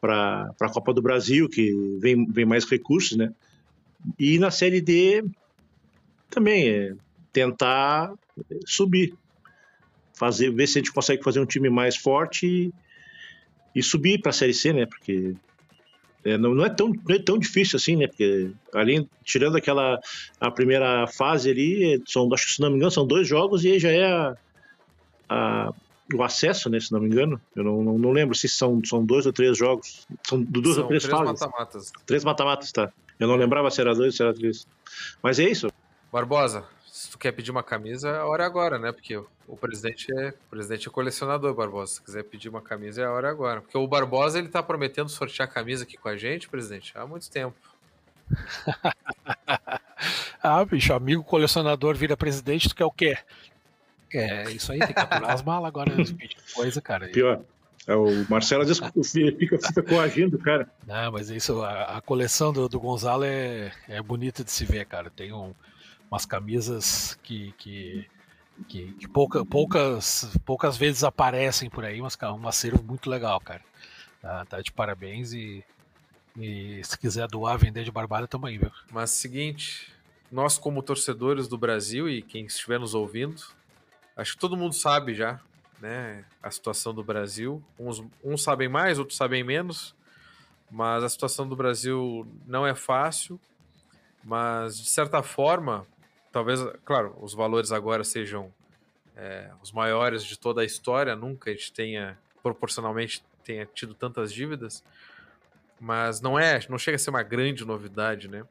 para 0.00 0.54
a 0.60 0.68
Copa 0.68 0.92
do 0.92 1.02
Brasil, 1.02 1.48
que 1.48 1.72
vem, 1.98 2.26
vem 2.26 2.44
mais 2.44 2.64
recursos, 2.64 3.16
né? 3.16 3.32
E 4.18 4.38
na 4.38 4.50
Série 4.50 4.80
D 4.80 5.24
também 6.30 6.68
é 6.68 6.94
tentar 7.32 8.12
subir, 8.64 9.14
fazer, 10.16 10.50
ver 10.50 10.66
se 10.66 10.78
a 10.78 10.80
gente 10.80 10.92
consegue 10.92 11.22
fazer 11.22 11.38
um 11.38 11.46
time 11.46 11.70
mais 11.70 11.96
forte 11.96 12.46
e, 12.46 12.72
e 13.74 13.82
subir 13.82 14.20
para 14.20 14.30
a 14.30 14.32
Série 14.32 14.54
C, 14.54 14.72
né? 14.72 14.86
Porque 14.86 15.34
é, 16.24 16.36
não, 16.36 16.54
não, 16.54 16.64
é 16.64 16.70
tão, 16.70 16.88
não 16.88 17.14
é 17.14 17.18
tão 17.20 17.38
difícil 17.38 17.76
assim, 17.76 17.94
né? 17.94 18.08
Porque 18.08 18.50
além, 18.74 19.08
tirando 19.22 19.56
aquela 19.56 20.00
a 20.40 20.50
primeira 20.50 21.06
fase 21.06 21.50
ali, 21.50 22.02
são, 22.06 22.28
acho 22.34 22.46
que 22.46 22.52
se 22.54 22.60
não 22.60 22.70
me 22.70 22.76
engano, 22.76 22.90
são 22.90 23.06
dois 23.06 23.28
jogos 23.28 23.64
e 23.64 23.70
aí 23.70 23.78
já 23.78 23.90
é 23.92 24.10
a, 24.10 24.36
a, 25.28 25.72
o 26.12 26.22
acesso, 26.24 26.68
né? 26.70 26.80
Se 26.80 26.90
não 26.90 27.00
me 27.00 27.06
engano. 27.06 27.40
Eu 27.54 27.62
não, 27.62 27.84
não, 27.84 27.98
não, 27.98 28.10
lembro 28.10 28.34
se 28.34 28.48
são, 28.48 28.80
são 28.84 29.04
dois 29.04 29.26
ou 29.26 29.32
três 29.32 29.56
jogos. 29.56 30.06
São 30.26 30.42
duas 30.42 30.74
são 30.74 30.82
ou 30.82 30.88
três, 30.88 31.04
três 31.04 31.16
fases. 31.16 31.40
Mata-matas. 31.40 31.92
Três 32.06 32.24
mata-matas, 32.24 32.72
tá. 32.72 32.92
Eu 33.20 33.28
não 33.28 33.36
lembrava 33.36 33.70
se 33.70 33.80
era 33.80 33.94
dois 33.94 34.06
ou 34.06 34.12
se 34.12 34.22
era 34.22 34.34
três. 34.34 34.66
Mas 35.22 35.38
é 35.38 35.44
isso. 35.44 35.68
Barbosa, 36.12 36.64
se 37.06 37.12
tu 37.12 37.18
quer 37.18 37.30
pedir 37.30 37.52
uma 37.52 37.62
camisa, 37.62 38.18
a 38.18 38.26
hora 38.26 38.42
é 38.42 38.46
agora, 38.46 38.80
né? 38.80 38.90
Porque 38.90 39.16
o 39.16 39.56
presidente 39.56 40.12
é, 40.12 40.30
o 40.30 40.50
presidente 40.50 40.88
é 40.88 40.90
colecionador, 40.90 41.54
Barbosa. 41.54 41.94
Se 41.94 42.02
quiser 42.02 42.24
pedir 42.24 42.48
uma 42.48 42.60
camisa, 42.60 43.00
é 43.00 43.04
a 43.04 43.12
hora 43.12 43.28
é 43.28 43.30
agora. 43.30 43.60
Porque 43.60 43.78
o 43.78 43.86
Barbosa, 43.86 44.40
ele 44.40 44.48
tá 44.48 44.60
prometendo 44.60 45.08
sortear 45.08 45.48
camisa 45.48 45.84
aqui 45.84 45.96
com 45.96 46.08
a 46.08 46.16
gente, 46.16 46.48
presidente, 46.48 46.92
há 46.96 47.06
muito 47.06 47.30
tempo. 47.30 47.54
ah, 50.42 50.64
bicho, 50.64 50.92
amigo 50.92 51.22
colecionador 51.22 51.94
vira 51.94 52.16
presidente, 52.16 52.68
tu 52.68 52.74
quer 52.74 52.86
o 52.86 52.90
quê? 52.90 53.16
É 54.12 54.50
isso 54.50 54.72
aí, 54.72 54.80
tem 54.80 54.92
que 54.92 54.98
aturar 54.98 55.30
as 55.30 55.42
malas 55.42 55.68
agora, 55.68 55.92
pedir 55.92 56.36
coisa, 56.54 56.80
cara. 56.80 57.06
Pior. 57.06 57.40
É, 57.86 57.94
o 57.94 58.26
Marcelo 58.28 58.62
às 58.62 58.68
vezes 58.68 58.82
fica, 59.38 59.58
fica 59.58 59.82
coagindo, 59.84 60.38
cara. 60.38 60.68
Não, 60.84 61.12
mas 61.12 61.30
isso, 61.30 61.62
a, 61.62 61.98
a 61.98 62.00
coleção 62.00 62.52
do, 62.52 62.68
do 62.68 62.80
Gonzalo 62.80 63.22
é, 63.22 63.70
é 63.88 64.02
bonita 64.02 64.42
de 64.42 64.50
se 64.50 64.64
ver, 64.64 64.84
cara. 64.86 65.08
Tem 65.08 65.32
um, 65.32 65.54
umas 66.10 66.26
camisas 66.26 67.18
que, 67.22 67.52
que 67.52 68.08
que, 68.68 68.92
que 68.94 69.08
pouca, 69.08 69.44
poucas, 69.44 70.30
poucas 70.44 70.76
vezes 70.76 71.04
aparecem 71.04 71.68
por 71.68 71.84
aí, 71.84 72.00
mas 72.00 72.16
um 72.22 72.48
acervo 72.48 72.82
muito 72.82 73.10
legal, 73.10 73.40
cara. 73.40 73.62
Tá, 74.20 74.44
tá 74.44 74.60
de 74.60 74.72
parabéns 74.72 75.32
e, 75.32 75.62
e 76.36 76.80
se 76.82 76.98
quiser 76.98 77.28
doar, 77.28 77.58
vender 77.58 77.84
de 77.84 77.92
barbada, 77.92 78.26
também, 78.26 78.58
viu? 78.58 78.70
Mas 78.90 79.10
seguinte, 79.10 79.92
nós 80.32 80.58
como 80.58 80.82
torcedores 80.82 81.48
do 81.48 81.58
Brasil 81.58 82.08
e 82.08 82.22
quem 82.22 82.46
estiver 82.46 82.80
nos 82.80 82.94
ouvindo, 82.94 83.42
acho 84.16 84.32
que 84.32 84.38
todo 84.38 84.56
mundo 84.56 84.74
sabe 84.74 85.14
já, 85.14 85.40
né, 85.80 86.24
a 86.42 86.50
situação 86.50 86.94
do 86.94 87.04
Brasil. 87.04 87.62
Uns, 87.78 88.02
uns 88.24 88.42
sabem 88.42 88.68
mais, 88.68 88.98
outros 88.98 89.18
sabem 89.18 89.44
menos, 89.44 89.94
mas 90.70 91.04
a 91.04 91.08
situação 91.08 91.46
do 91.46 91.54
Brasil 91.54 92.26
não 92.46 92.66
é 92.66 92.74
fácil. 92.74 93.38
Mas 94.24 94.76
de 94.78 94.90
certa 94.90 95.22
forma, 95.22 95.86
talvez, 96.36 96.60
claro, 96.84 97.16
os 97.22 97.32
valores 97.32 97.72
agora 97.72 98.04
sejam 98.04 98.52
é, 99.16 99.50
os 99.62 99.72
maiores 99.72 100.22
de 100.22 100.38
toda 100.38 100.60
a 100.60 100.66
história. 100.66 101.16
Nunca 101.16 101.48
a 101.48 101.54
gente 101.54 101.72
tenha 101.72 102.18
proporcionalmente 102.42 103.24
tenha 103.42 103.64
tido 103.64 103.94
tantas 103.94 104.30
dívidas, 104.30 104.84
mas 105.80 106.20
não 106.20 106.38
é, 106.38 106.60
não 106.68 106.76
chega 106.76 106.96
a 106.96 106.98
ser 106.98 107.08
uma 107.08 107.22
grande 107.22 107.64
novidade, 107.64 108.28
né? 108.28 108.44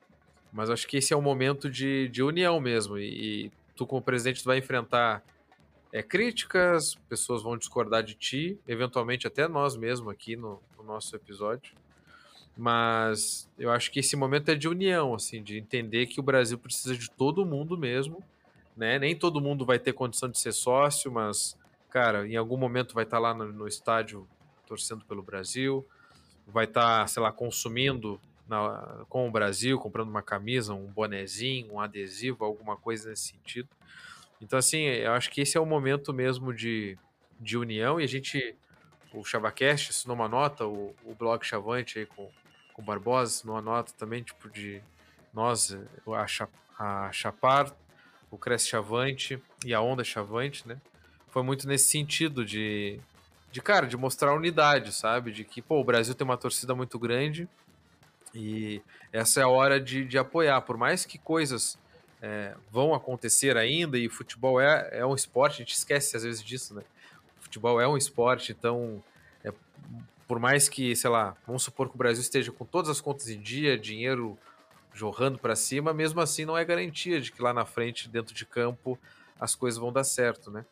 Mas 0.52 0.71
acho 0.71 0.88
que 0.88 0.98
esse 0.98 1.13
é 1.13 1.17
um 1.17 1.21
momento 1.21 1.69
de, 1.69 2.10
de 2.10 2.24
união 2.24 2.60
mesmo. 2.60 2.98
E, 2.98 3.45
e 3.45 3.52
tu, 3.76 3.86
como 3.86 4.02
presidente, 4.02 4.41
tu 4.41 4.48
vai 4.48 4.58
enfrentar 4.58 5.21
é, 5.93 6.02
críticas, 6.02 6.95
pessoas 7.08 7.43
vão 7.43 7.56
discordar 7.56 8.02
de 8.02 8.15
ti, 8.15 8.60
eventualmente 8.67 9.28
até 9.28 9.48
nós 9.48 9.78
mesmos 9.78 10.12
aqui 10.12 10.36
no, 10.36 10.60
no, 10.76 10.84
nosso 10.84 11.15
episódio. 11.15 11.76
Mas 12.58 13.50
eu 13.60 13.70
acho 13.70 13.91
que 13.91 14.00
esse 14.00 14.15
momento 14.15 14.50
é 14.50 14.56
de 14.56 14.68
união, 14.68 15.13
assim, 15.13 15.44
de 15.44 15.58
entender 15.58 16.06
que 16.08 16.20
o 16.20 16.24
Brasil 16.24 16.58
precisa 16.58 16.96
de 16.96 17.10
todo 17.10 17.46
mundo 17.46 17.78
mesmo, 17.78 18.24
né? 18.78 18.98
Nem 18.98 19.15
todo 19.15 19.41
mundo 19.41 19.65
vai 19.65 19.78
ter 19.78 19.94
condição 19.94 20.30
de 20.30 20.39
ser 20.39 20.54
sócio, 20.54 21.12
mas, 21.12 21.58
cara, 21.89 22.28
em 22.28 22.36
algum 22.36 22.58
momento 22.58 22.94
vai 22.94 23.04
estar 23.04 23.20
lá 23.20 23.34
no, 23.34 23.52
no 23.52 23.68
estádio 23.68 24.28
torcendo 24.65 25.04
pelo 25.06 25.22
Brasil, 25.22 25.86
vai 26.48 26.65
estar, 26.65 27.08
sei 27.08 27.22
lá, 27.22 27.32
consumindo 27.32 28.20
na, 28.48 29.06
com 29.10 29.28
o 29.28 29.32
Brasil, 29.32 29.80
comprando 29.80 30.10
uma 30.10 30.22
camisa, 30.22 30.74
um 30.74 30.88
bonezinho, 30.88 31.74
um 31.74 31.80
adesivo, 31.80 32.46
alguma 32.46 32.78
coisa 32.78 33.10
nesse 33.10 33.30
sentido. 33.30 33.70
Então, 34.41 34.60
assim, 34.60 34.84
eu 34.84 35.12
acho 35.13 35.30
que 35.30 35.41
esse 35.41 35.58
é 35.58 35.60
o 35.60 35.65
momento 35.65 36.13
mesmo 36.13 36.54
de, 36.54 36.98
de 37.39 37.58
união 37.58 38.00
e 38.00 38.04
a 38.04 38.08
gente, 38.08 38.56
o 39.13 39.24
Chavacast 39.24 39.91
assinou 39.91 40.15
uma 40.15 40.28
nota, 40.28 40.65
o, 40.65 40.96
o 41.04 41.15
blog 41.15 41.44
Chavante 41.44 42.00
aí 42.00 42.06
com, 42.06 42.30
com 42.75 42.81
o 42.81 42.85
Barbosa 42.85 43.31
assinou 43.31 43.55
uma 43.55 43.61
nota 43.61 43.93
também, 43.97 44.21
tipo, 44.21 44.49
de 44.49 44.81
nós, 45.33 45.75
a, 46.77 47.05
a 47.07 47.11
Chapar, 47.11 47.73
o 48.29 48.38
Cresce 48.38 48.67
Chavante 48.67 49.41
e 49.65 49.73
a 49.73 49.79
Onda 49.79 50.03
Chavante, 50.03 50.67
né? 50.67 50.77
Foi 51.29 51.41
muito 51.41 51.67
nesse 51.67 51.89
sentido 51.89 52.43
de, 52.43 52.99
de, 53.49 53.61
cara, 53.61 53.88
de 53.88 53.95
mostrar 53.95 54.33
unidade, 54.33 54.93
sabe? 54.93 55.31
De 55.31 55.45
que, 55.45 55.61
pô, 55.61 55.79
o 55.79 55.83
Brasil 55.85 56.13
tem 56.13 56.25
uma 56.25 56.38
torcida 56.38 56.75
muito 56.75 56.99
grande, 56.99 57.47
e 58.33 58.81
essa 59.13 59.39
é 59.39 59.43
a 59.43 59.47
hora 59.47 59.79
de, 59.79 60.03
de 60.03 60.17
apoiar, 60.17 60.61
por 60.61 60.75
mais 60.75 61.05
que 61.05 61.17
coisas 61.17 61.77
é, 62.21 62.53
vão 62.69 62.93
acontecer 62.93 63.55
ainda, 63.55 63.97
e 63.97 64.09
futebol 64.09 64.59
é, 64.59 64.89
é 64.91 65.05
um 65.05 65.15
esporte, 65.15 65.55
a 65.55 65.57
gente 65.59 65.73
esquece 65.73 66.17
às 66.17 66.23
vezes 66.23 66.43
disso, 66.43 66.73
né? 66.73 66.83
futebol 67.39 67.79
é 67.79 67.88
um 67.88 67.95
esporte, 67.95 68.51
então, 68.51 69.01
é, 69.43 69.53
por 70.27 70.39
mais 70.39 70.67
que, 70.67 70.95
sei 70.95 71.09
lá, 71.09 71.35
vamos 71.45 71.63
supor 71.63 71.89
que 71.89 71.95
o 71.95 71.97
Brasil 71.97 72.21
esteja 72.21 72.51
com 72.51 72.65
todas 72.65 72.89
as 72.89 73.01
contas 73.01 73.29
em 73.29 73.39
dia, 73.39 73.77
dinheiro 73.77 74.38
jorrando 74.93 75.38
para 75.38 75.55
cima, 75.55 75.93
mesmo 75.93 76.21
assim 76.21 76.45
não 76.45 76.57
é 76.57 76.63
garantia 76.63 77.19
de 77.19 77.31
que 77.31 77.41
lá 77.41 77.53
na 77.53 77.65
frente, 77.65 78.07
dentro 78.07 78.33
de 78.33 78.45
campo, 78.45 78.97
as 79.39 79.53
coisas 79.53 79.77
vão 79.77 79.91
dar 79.91 80.05
certo, 80.05 80.49
né? 80.49 80.65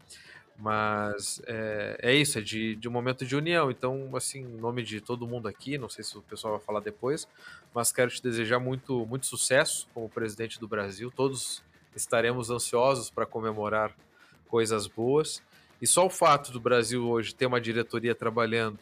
Mas 0.57 1.41
é, 1.45 1.97
é 2.01 2.15
isso, 2.15 2.37
é 2.37 2.41
de, 2.41 2.75
de 2.75 2.87
um 2.87 2.91
momento 2.91 3.25
de 3.25 3.35
união. 3.35 3.69
Então, 3.69 4.15
assim, 4.15 4.41
em 4.41 4.57
nome 4.57 4.83
de 4.83 5.01
todo 5.01 5.27
mundo 5.27 5.47
aqui, 5.47 5.77
não 5.77 5.89
sei 5.89 6.03
se 6.03 6.17
o 6.17 6.21
pessoal 6.21 6.57
vai 6.57 6.65
falar 6.65 6.79
depois, 6.79 7.27
mas 7.73 7.91
quero 7.91 8.11
te 8.11 8.21
desejar 8.21 8.59
muito, 8.59 9.05
muito 9.05 9.25
sucesso 9.25 9.87
como 9.93 10.07
presidente 10.07 10.59
do 10.59 10.67
Brasil. 10.67 11.11
Todos 11.11 11.63
estaremos 11.95 12.49
ansiosos 12.49 13.09
para 13.09 13.25
comemorar 13.25 13.93
coisas 14.47 14.87
boas. 14.87 15.41
E 15.81 15.87
só 15.87 16.05
o 16.05 16.09
fato 16.09 16.51
do 16.51 16.59
Brasil 16.59 17.05
hoje 17.05 17.35
ter 17.35 17.45
uma 17.45 17.59
diretoria 17.59 18.15
trabalhando, 18.15 18.79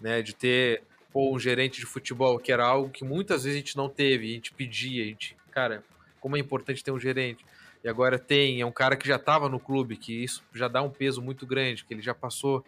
né, 0.00 0.22
de 0.22 0.34
ter 0.34 0.82
pô, 1.12 1.34
um 1.34 1.38
gerente 1.38 1.80
de 1.80 1.86
futebol, 1.86 2.38
que 2.38 2.52
era 2.52 2.66
algo 2.66 2.90
que 2.90 3.04
muitas 3.04 3.44
vezes 3.44 3.56
a 3.56 3.60
gente 3.60 3.76
não 3.76 3.88
teve, 3.88 4.30
a 4.30 4.34
gente 4.34 4.52
pedia, 4.52 5.02
a 5.02 5.06
gente, 5.06 5.36
cara, 5.50 5.82
como 6.20 6.36
é 6.36 6.40
importante 6.40 6.82
ter 6.82 6.90
um 6.90 7.00
gerente 7.00 7.44
e 7.82 7.88
agora 7.88 8.18
tem, 8.18 8.60
é 8.60 8.66
um 8.66 8.72
cara 8.72 8.96
que 8.96 9.06
já 9.06 9.16
estava 9.16 9.48
no 9.48 9.60
clube, 9.60 9.96
que 9.96 10.12
isso 10.12 10.42
já 10.52 10.68
dá 10.68 10.82
um 10.82 10.90
peso 10.90 11.22
muito 11.22 11.46
grande, 11.46 11.84
que 11.84 11.94
ele 11.94 12.02
já 12.02 12.14
passou 12.14 12.64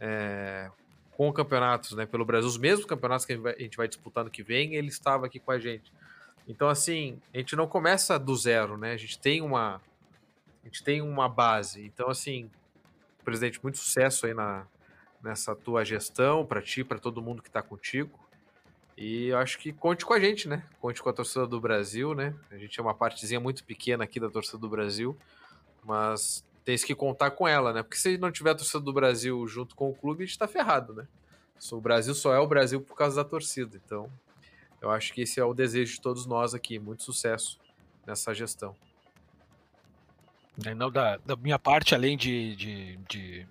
é, 0.00 0.70
com 1.12 1.32
campeonatos 1.32 1.92
né, 1.92 2.06
pelo 2.06 2.24
Brasil, 2.24 2.48
os 2.48 2.58
mesmos 2.58 2.86
campeonatos 2.86 3.26
que 3.26 3.32
a 3.32 3.36
gente, 3.58 3.76
vai, 3.76 3.88
no 4.24 4.30
que 4.30 4.42
vem, 4.42 4.74
ele 4.74 4.88
estava 4.88 5.26
aqui 5.26 5.38
com 5.38 5.50
a 5.50 5.58
gente. 5.58 5.92
Então, 6.48 6.68
assim, 6.68 7.18
a 7.34 7.38
gente 7.38 7.56
não 7.56 7.66
começa 7.66 8.18
do 8.18 8.34
zero, 8.36 8.76
né? 8.76 8.92
A 8.92 8.96
gente 8.96 9.18
tem 9.18 9.42
uma, 9.42 9.80
a 10.62 10.66
gente 10.66 10.82
tem 10.82 11.02
uma 11.02 11.28
base. 11.28 11.84
Então, 11.84 12.08
assim, 12.08 12.48
presidente, 13.24 13.58
muito 13.62 13.78
sucesso 13.78 14.26
aí 14.26 14.34
na, 14.34 14.64
nessa 15.22 15.54
tua 15.54 15.84
gestão, 15.84 16.44
para 16.44 16.62
ti, 16.62 16.84
para 16.84 16.98
todo 16.98 17.22
mundo 17.22 17.42
que 17.42 17.48
está 17.48 17.62
contigo. 17.62 18.18
E 18.96 19.32
acho 19.34 19.58
que 19.58 19.72
conte 19.72 20.06
com 20.06 20.14
a 20.14 20.20
gente, 20.20 20.48
né? 20.48 20.64
Conte 20.80 21.02
com 21.02 21.08
a 21.10 21.12
torcida 21.12 21.46
do 21.46 21.60
Brasil, 21.60 22.14
né? 22.14 22.34
A 22.50 22.56
gente 22.56 22.78
é 22.80 22.82
uma 22.82 22.94
partezinha 22.94 23.38
muito 23.38 23.62
pequena 23.62 24.04
aqui 24.04 24.18
da 24.18 24.30
torcida 24.30 24.56
do 24.56 24.68
Brasil, 24.68 25.16
mas 25.84 26.44
tem 26.64 26.76
que 26.78 26.94
contar 26.94 27.30
com 27.32 27.46
ela, 27.46 27.72
né? 27.72 27.82
Porque 27.82 27.98
se 27.98 28.16
não 28.16 28.32
tiver 28.32 28.50
a 28.50 28.54
torcida 28.54 28.80
do 28.80 28.92
Brasil 28.92 29.46
junto 29.46 29.76
com 29.76 29.90
o 29.90 29.94
clube, 29.94 30.24
a 30.24 30.26
gente 30.26 30.38
tá 30.38 30.48
ferrado, 30.48 30.94
né? 30.94 31.06
O 31.70 31.80
Brasil 31.80 32.14
só 32.14 32.32
é 32.32 32.38
o 32.38 32.46
Brasil 32.46 32.80
por 32.80 32.96
causa 32.96 33.16
da 33.16 33.28
torcida. 33.28 33.80
Então, 33.84 34.10
eu 34.80 34.90
acho 34.90 35.12
que 35.12 35.22
esse 35.22 35.40
é 35.40 35.44
o 35.44 35.54
desejo 35.54 35.94
de 35.94 36.00
todos 36.00 36.26
nós 36.26 36.54
aqui. 36.54 36.78
Muito 36.78 37.02
sucesso 37.02 37.58
nessa 38.06 38.34
gestão. 38.34 38.74
É, 40.64 40.74
não, 40.74 40.90
da, 40.90 41.18
da 41.18 41.36
minha 41.36 41.58
parte, 41.58 41.94
além 41.94 42.16
de, 42.16 42.56
de, 42.56 42.96
de 43.08 43.46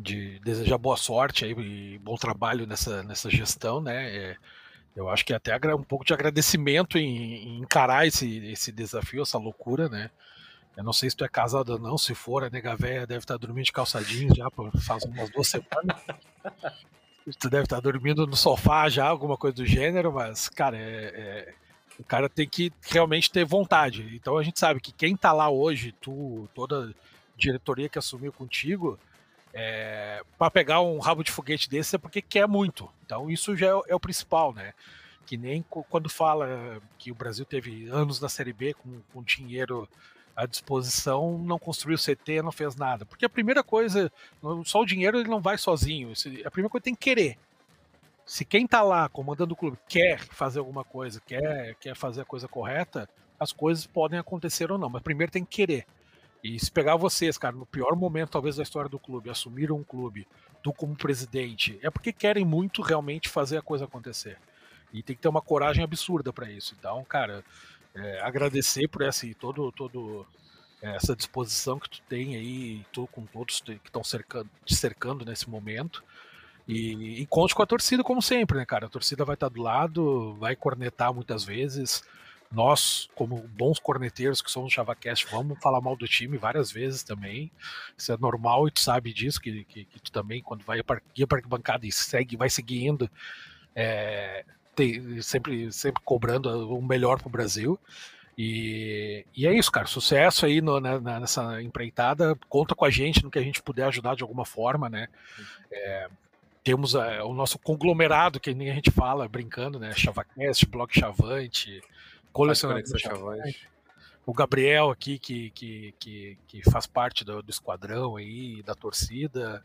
de 0.00 0.38
desejar 0.40 0.78
boa 0.78 0.96
sorte 0.96 1.44
aí, 1.44 1.52
e 1.52 1.98
bom 1.98 2.16
trabalho 2.16 2.66
nessa, 2.66 3.02
nessa 3.02 3.28
gestão, 3.28 3.80
né? 3.80 4.16
É, 4.16 4.36
eu 4.96 5.08
acho 5.08 5.24
que 5.24 5.34
até 5.34 5.54
um 5.74 5.82
pouco 5.82 6.04
de 6.04 6.14
agradecimento 6.14 6.98
em, 6.98 7.34
em, 7.34 7.58
encarar 7.58 8.06
esse, 8.06 8.46
esse 8.46 8.72
desafio, 8.72 9.22
essa 9.22 9.38
loucura, 9.38 9.88
né? 9.88 10.10
Eu 10.76 10.82
não 10.82 10.92
sei 10.92 11.10
se 11.10 11.16
tu 11.16 11.24
é 11.24 11.28
casado 11.28 11.74
ou 11.74 11.78
não, 11.78 11.98
se 11.98 12.14
for, 12.14 12.42
a 12.42 12.50
nega 12.50 12.74
véia 12.74 13.06
deve 13.06 13.20
estar 13.20 13.36
dormindo 13.36 13.66
de 13.66 13.72
calçadinhos 13.72 14.36
já 14.36 14.48
faz 14.80 15.04
umas 15.04 15.28
duas 15.30 15.48
semanas. 15.48 15.96
tu 17.38 17.50
deve 17.50 17.64
estar 17.64 17.80
dormindo 17.80 18.26
no 18.26 18.36
sofá 18.36 18.88
já, 18.88 19.06
alguma 19.06 19.36
coisa 19.36 19.56
do 19.56 19.66
gênero, 19.66 20.12
mas, 20.12 20.48
cara, 20.48 20.78
é, 20.78 20.80
é, 20.80 21.54
o 21.98 22.04
cara 22.04 22.28
tem 22.28 22.48
que 22.48 22.72
realmente 22.80 23.30
ter 23.30 23.44
vontade. 23.44 24.10
Então 24.14 24.38
a 24.38 24.42
gente 24.42 24.58
sabe 24.58 24.80
que 24.80 24.92
quem 24.92 25.14
tá 25.14 25.32
lá 25.32 25.50
hoje, 25.50 25.92
tu, 26.00 26.48
toda 26.54 26.94
diretoria 27.36 27.88
que 27.88 27.98
assumiu 27.98 28.32
contigo, 28.32 28.98
é, 29.52 30.22
para 30.38 30.50
pegar 30.50 30.80
um 30.80 30.98
rabo 30.98 31.24
de 31.24 31.32
foguete 31.32 31.68
desse 31.68 31.96
é 31.96 31.98
porque 31.98 32.22
quer 32.22 32.46
muito. 32.46 32.88
Então 33.04 33.30
isso 33.30 33.56
já 33.56 33.66
é, 33.66 33.80
é, 33.88 33.94
o 33.94 34.00
principal, 34.00 34.52
né? 34.52 34.72
Que 35.26 35.36
nem 35.36 35.64
quando 35.88 36.08
fala 36.08 36.80
que 36.98 37.12
o 37.12 37.14
Brasil 37.14 37.44
teve 37.44 37.88
anos 37.88 38.20
na 38.20 38.28
Série 38.28 38.52
B 38.52 38.74
com, 38.74 39.00
com 39.12 39.22
dinheiro 39.22 39.88
à 40.34 40.46
disposição, 40.46 41.38
não 41.38 41.58
construiu 41.58 41.98
CT, 41.98 42.42
não 42.42 42.50
fez 42.50 42.74
nada. 42.74 43.04
Porque 43.04 43.24
a 43.24 43.28
primeira 43.28 43.62
coisa, 43.62 44.10
só 44.64 44.80
o 44.80 44.86
dinheiro 44.86 45.18
ele 45.18 45.28
não 45.28 45.40
vai 45.40 45.58
sozinho. 45.58 46.12
A 46.44 46.50
primeira 46.50 46.70
coisa 46.70 46.84
tem 46.84 46.94
que 46.94 47.02
querer. 47.02 47.38
Se 48.24 48.44
quem 48.44 48.66
tá 48.66 48.82
lá 48.82 49.08
comandando 49.08 49.54
o 49.54 49.56
clube 49.56 49.76
quer 49.88 50.20
fazer 50.20 50.60
alguma 50.60 50.84
coisa, 50.84 51.20
quer, 51.26 51.74
quer 51.76 51.96
fazer 51.96 52.22
a 52.22 52.24
coisa 52.24 52.48
correta, 52.48 53.08
as 53.38 53.52
coisas 53.52 53.86
podem 53.86 54.18
acontecer 54.18 54.70
ou 54.70 54.78
não, 54.78 54.88
mas 54.88 55.02
primeiro 55.02 55.32
tem 55.32 55.44
que 55.44 55.56
querer. 55.56 55.86
E 56.42 56.58
se 56.58 56.70
pegar 56.70 56.96
vocês, 56.96 57.36
cara, 57.36 57.54
no 57.54 57.66
pior 57.66 57.94
momento 57.94 58.30
talvez 58.30 58.56
da 58.56 58.62
história 58.62 58.88
do 58.88 58.98
clube, 58.98 59.30
assumiram 59.30 59.76
um 59.76 59.84
clube, 59.84 60.26
tu 60.62 60.72
como 60.72 60.96
presidente, 60.96 61.78
é 61.82 61.90
porque 61.90 62.12
querem 62.12 62.44
muito 62.44 62.82
realmente 62.82 63.28
fazer 63.28 63.58
a 63.58 63.62
coisa 63.62 63.84
acontecer. 63.84 64.38
E 64.92 65.02
tem 65.02 65.14
que 65.14 65.22
ter 65.22 65.28
uma 65.28 65.42
coragem 65.42 65.84
absurda 65.84 66.32
para 66.32 66.50
isso. 66.50 66.74
Então, 66.78 67.04
cara, 67.04 67.44
é, 67.94 68.20
agradecer 68.20 68.88
por 68.88 69.02
essa 69.02 69.26
todo 69.38 69.70
todo 69.72 70.26
é, 70.82 70.96
essa 70.96 71.14
disposição 71.14 71.78
que 71.78 71.90
tu 71.90 72.02
tem 72.08 72.36
aí, 72.36 72.84
tu 72.92 73.06
com 73.08 73.26
todos 73.26 73.60
que 73.60 73.78
estão 73.84 74.02
cercando, 74.02 74.48
te 74.64 74.74
cercando 74.74 75.24
nesse 75.24 75.48
momento. 75.48 76.02
E, 76.66 77.20
e 77.20 77.26
conte 77.26 77.54
com 77.54 77.62
a 77.62 77.66
torcida 77.66 78.04
como 78.04 78.22
sempre, 78.22 78.56
né, 78.56 78.64
cara? 78.64 78.86
A 78.86 78.88
torcida 78.88 79.24
vai 79.24 79.34
estar 79.34 79.48
do 79.48 79.60
lado, 79.60 80.34
vai 80.34 80.54
cornetar 80.54 81.12
muitas 81.12 81.44
vezes, 81.44 82.02
nós, 82.52 83.08
como 83.14 83.36
bons 83.48 83.78
corneteiros 83.78 84.42
que 84.42 84.50
somos 84.50 84.72
ChavaCast, 84.72 85.26
vamos 85.30 85.58
falar 85.60 85.80
mal 85.80 85.96
do 85.96 86.08
time 86.08 86.36
várias 86.36 86.72
vezes 86.72 87.02
também. 87.02 87.50
Isso 87.96 88.12
é 88.12 88.16
normal 88.16 88.66
e 88.66 88.70
tu 88.72 88.80
sabe 88.80 89.12
disso, 89.12 89.40
que, 89.40 89.64
que, 89.64 89.84
que 89.84 90.00
tu 90.00 90.10
também, 90.10 90.42
quando 90.42 90.64
vai 90.64 90.82
para 90.82 91.00
a 91.00 91.48
bancada 91.48 91.86
e 91.86 91.92
segue, 91.92 92.36
vai 92.36 92.50
seguindo, 92.50 93.08
é, 93.74 94.44
tem, 94.74 95.22
sempre, 95.22 95.72
sempre 95.72 96.02
cobrando 96.04 96.74
o 96.74 96.82
melhor 96.82 97.18
para 97.18 97.28
o 97.28 97.32
Brasil. 97.32 97.78
E, 98.36 99.24
e, 99.36 99.46
é 99.46 99.52
isso, 99.52 99.70
cara. 99.70 99.86
Sucesso 99.86 100.46
aí 100.46 100.60
no, 100.60 100.80
né, 100.80 100.98
nessa 100.98 101.62
empreitada. 101.62 102.34
Conta 102.48 102.74
com 102.74 102.84
a 102.84 102.90
gente 102.90 103.22
no 103.22 103.30
que 103.30 103.38
a 103.38 103.42
gente 103.42 103.62
puder 103.62 103.84
ajudar 103.84 104.16
de 104.16 104.22
alguma 104.22 104.46
forma, 104.46 104.88
né? 104.88 105.08
É, 105.70 106.08
temos 106.64 106.94
é, 106.94 107.22
o 107.22 107.34
nosso 107.34 107.58
conglomerado, 107.58 108.40
que 108.40 108.54
nem 108.54 108.70
a 108.70 108.74
gente 108.74 108.90
fala 108.90 109.28
brincando, 109.28 109.78
né? 109.78 109.92
ChavaCast, 109.92 110.66
Blog 110.66 110.90
Chavante, 110.92 111.82
colecionador 112.32 112.82
de 112.82 112.98
chavante. 112.98 113.68
O 114.26 114.32
Gabriel 114.32 114.90
aqui, 114.90 115.18
que, 115.18 115.50
que, 115.50 115.94
que, 115.98 116.38
que 116.46 116.70
faz 116.70 116.86
parte 116.86 117.24
do, 117.24 117.42
do, 117.42 117.50
esquadrão 117.50 118.16
aí, 118.16 118.62
da 118.62 118.74
torcida. 118.74 119.64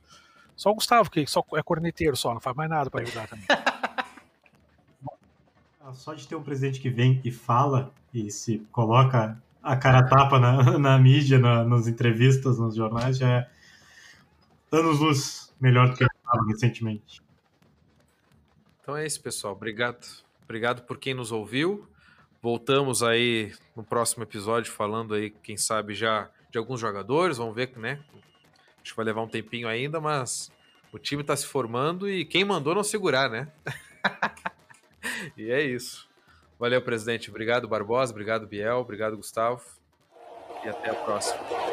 Só 0.55 0.72
o 0.72 0.76
Gustavo, 0.76 1.11
que 1.11 1.28
só 1.28 1.45
é 1.55 1.61
corneteiro 1.61 2.16
só, 2.16 2.34
não 2.34 2.41
faz 2.41 2.55
mais 2.55 2.70
nada 2.70 2.89
para 2.89 3.01
ajudar 3.01 3.28
também. 3.28 3.45
Ah, 5.88 5.93
só 5.93 6.16
de 6.16 6.28
ter 6.28 6.36
um 6.36 6.41
presidente 6.41 6.80
que 6.80 6.89
vem 6.89 7.22
e 7.24 7.32
fala 7.32 7.93
e 8.11 8.32
se 8.32 8.57
coloca 8.72 9.39
a 9.61 9.78
cara 9.78 10.01
tapa 10.01 10.39
na, 10.39 10.78
na 10.80 10.97
mídia, 10.97 11.38
na, 11.38 11.63
nas 11.63 11.86
entrevistas, 11.86 12.57
nos 12.57 12.76
jornais, 12.76 13.20
já 13.20 13.30
é 13.30 13.49
anos 14.72 14.99
luz 14.99 15.53
melhor 15.59 15.89
do 15.89 15.95
que 15.95 16.03
eu 16.03 16.07
estava 16.07 16.43
recentemente. 16.47 17.22
Então 18.82 18.97
é 18.97 19.05
isso, 19.05 19.22
pessoal. 19.22 19.53
Obrigado. 19.53 20.05
Obrigado 20.43 20.82
por 20.84 20.97
quem 20.97 21.13
nos 21.13 21.32
ouviu. 21.32 21.88
Voltamos 22.46 23.02
aí 23.02 23.52
no 23.76 23.84
próximo 23.84 24.22
episódio 24.22 24.72
falando 24.72 25.16
aí, 25.16 25.32
quem 25.32 25.58
sabe, 25.58 25.96
já 25.96 26.30
de 26.52 26.60
alguns 26.60 26.80
jogadores. 26.80 27.38
Vamos 27.38 27.56
ver, 27.56 27.76
né? 27.76 28.00
Acho 28.84 28.91
que 28.91 28.96
vai 28.96 29.04
levar 29.04 29.24
um 29.24 29.28
tempinho 29.28 29.68
ainda, 29.68 30.00
mas 30.00 30.52
o 30.93 31.00
time 31.00 31.24
está 31.24 31.36
se 31.36 31.48
formando 31.48 32.08
e 32.08 32.24
quem 32.24 32.46
mandou 32.46 32.76
não 32.76 32.84
segurar, 32.84 33.32
né? 33.32 33.52
e 35.36 35.50
é 35.50 35.60
isso. 35.64 36.08
Valeu, 36.60 36.84
presidente. 36.84 37.32
Obrigado, 37.32 37.68
Barbosa. 37.68 38.12
Obrigado, 38.12 38.46
Biel. 38.46 38.78
Obrigado, 38.78 39.18
Gustavo. 39.18 39.64
E 40.64 40.70
até 40.70 40.91
a 40.91 40.93
próxima. 40.93 41.64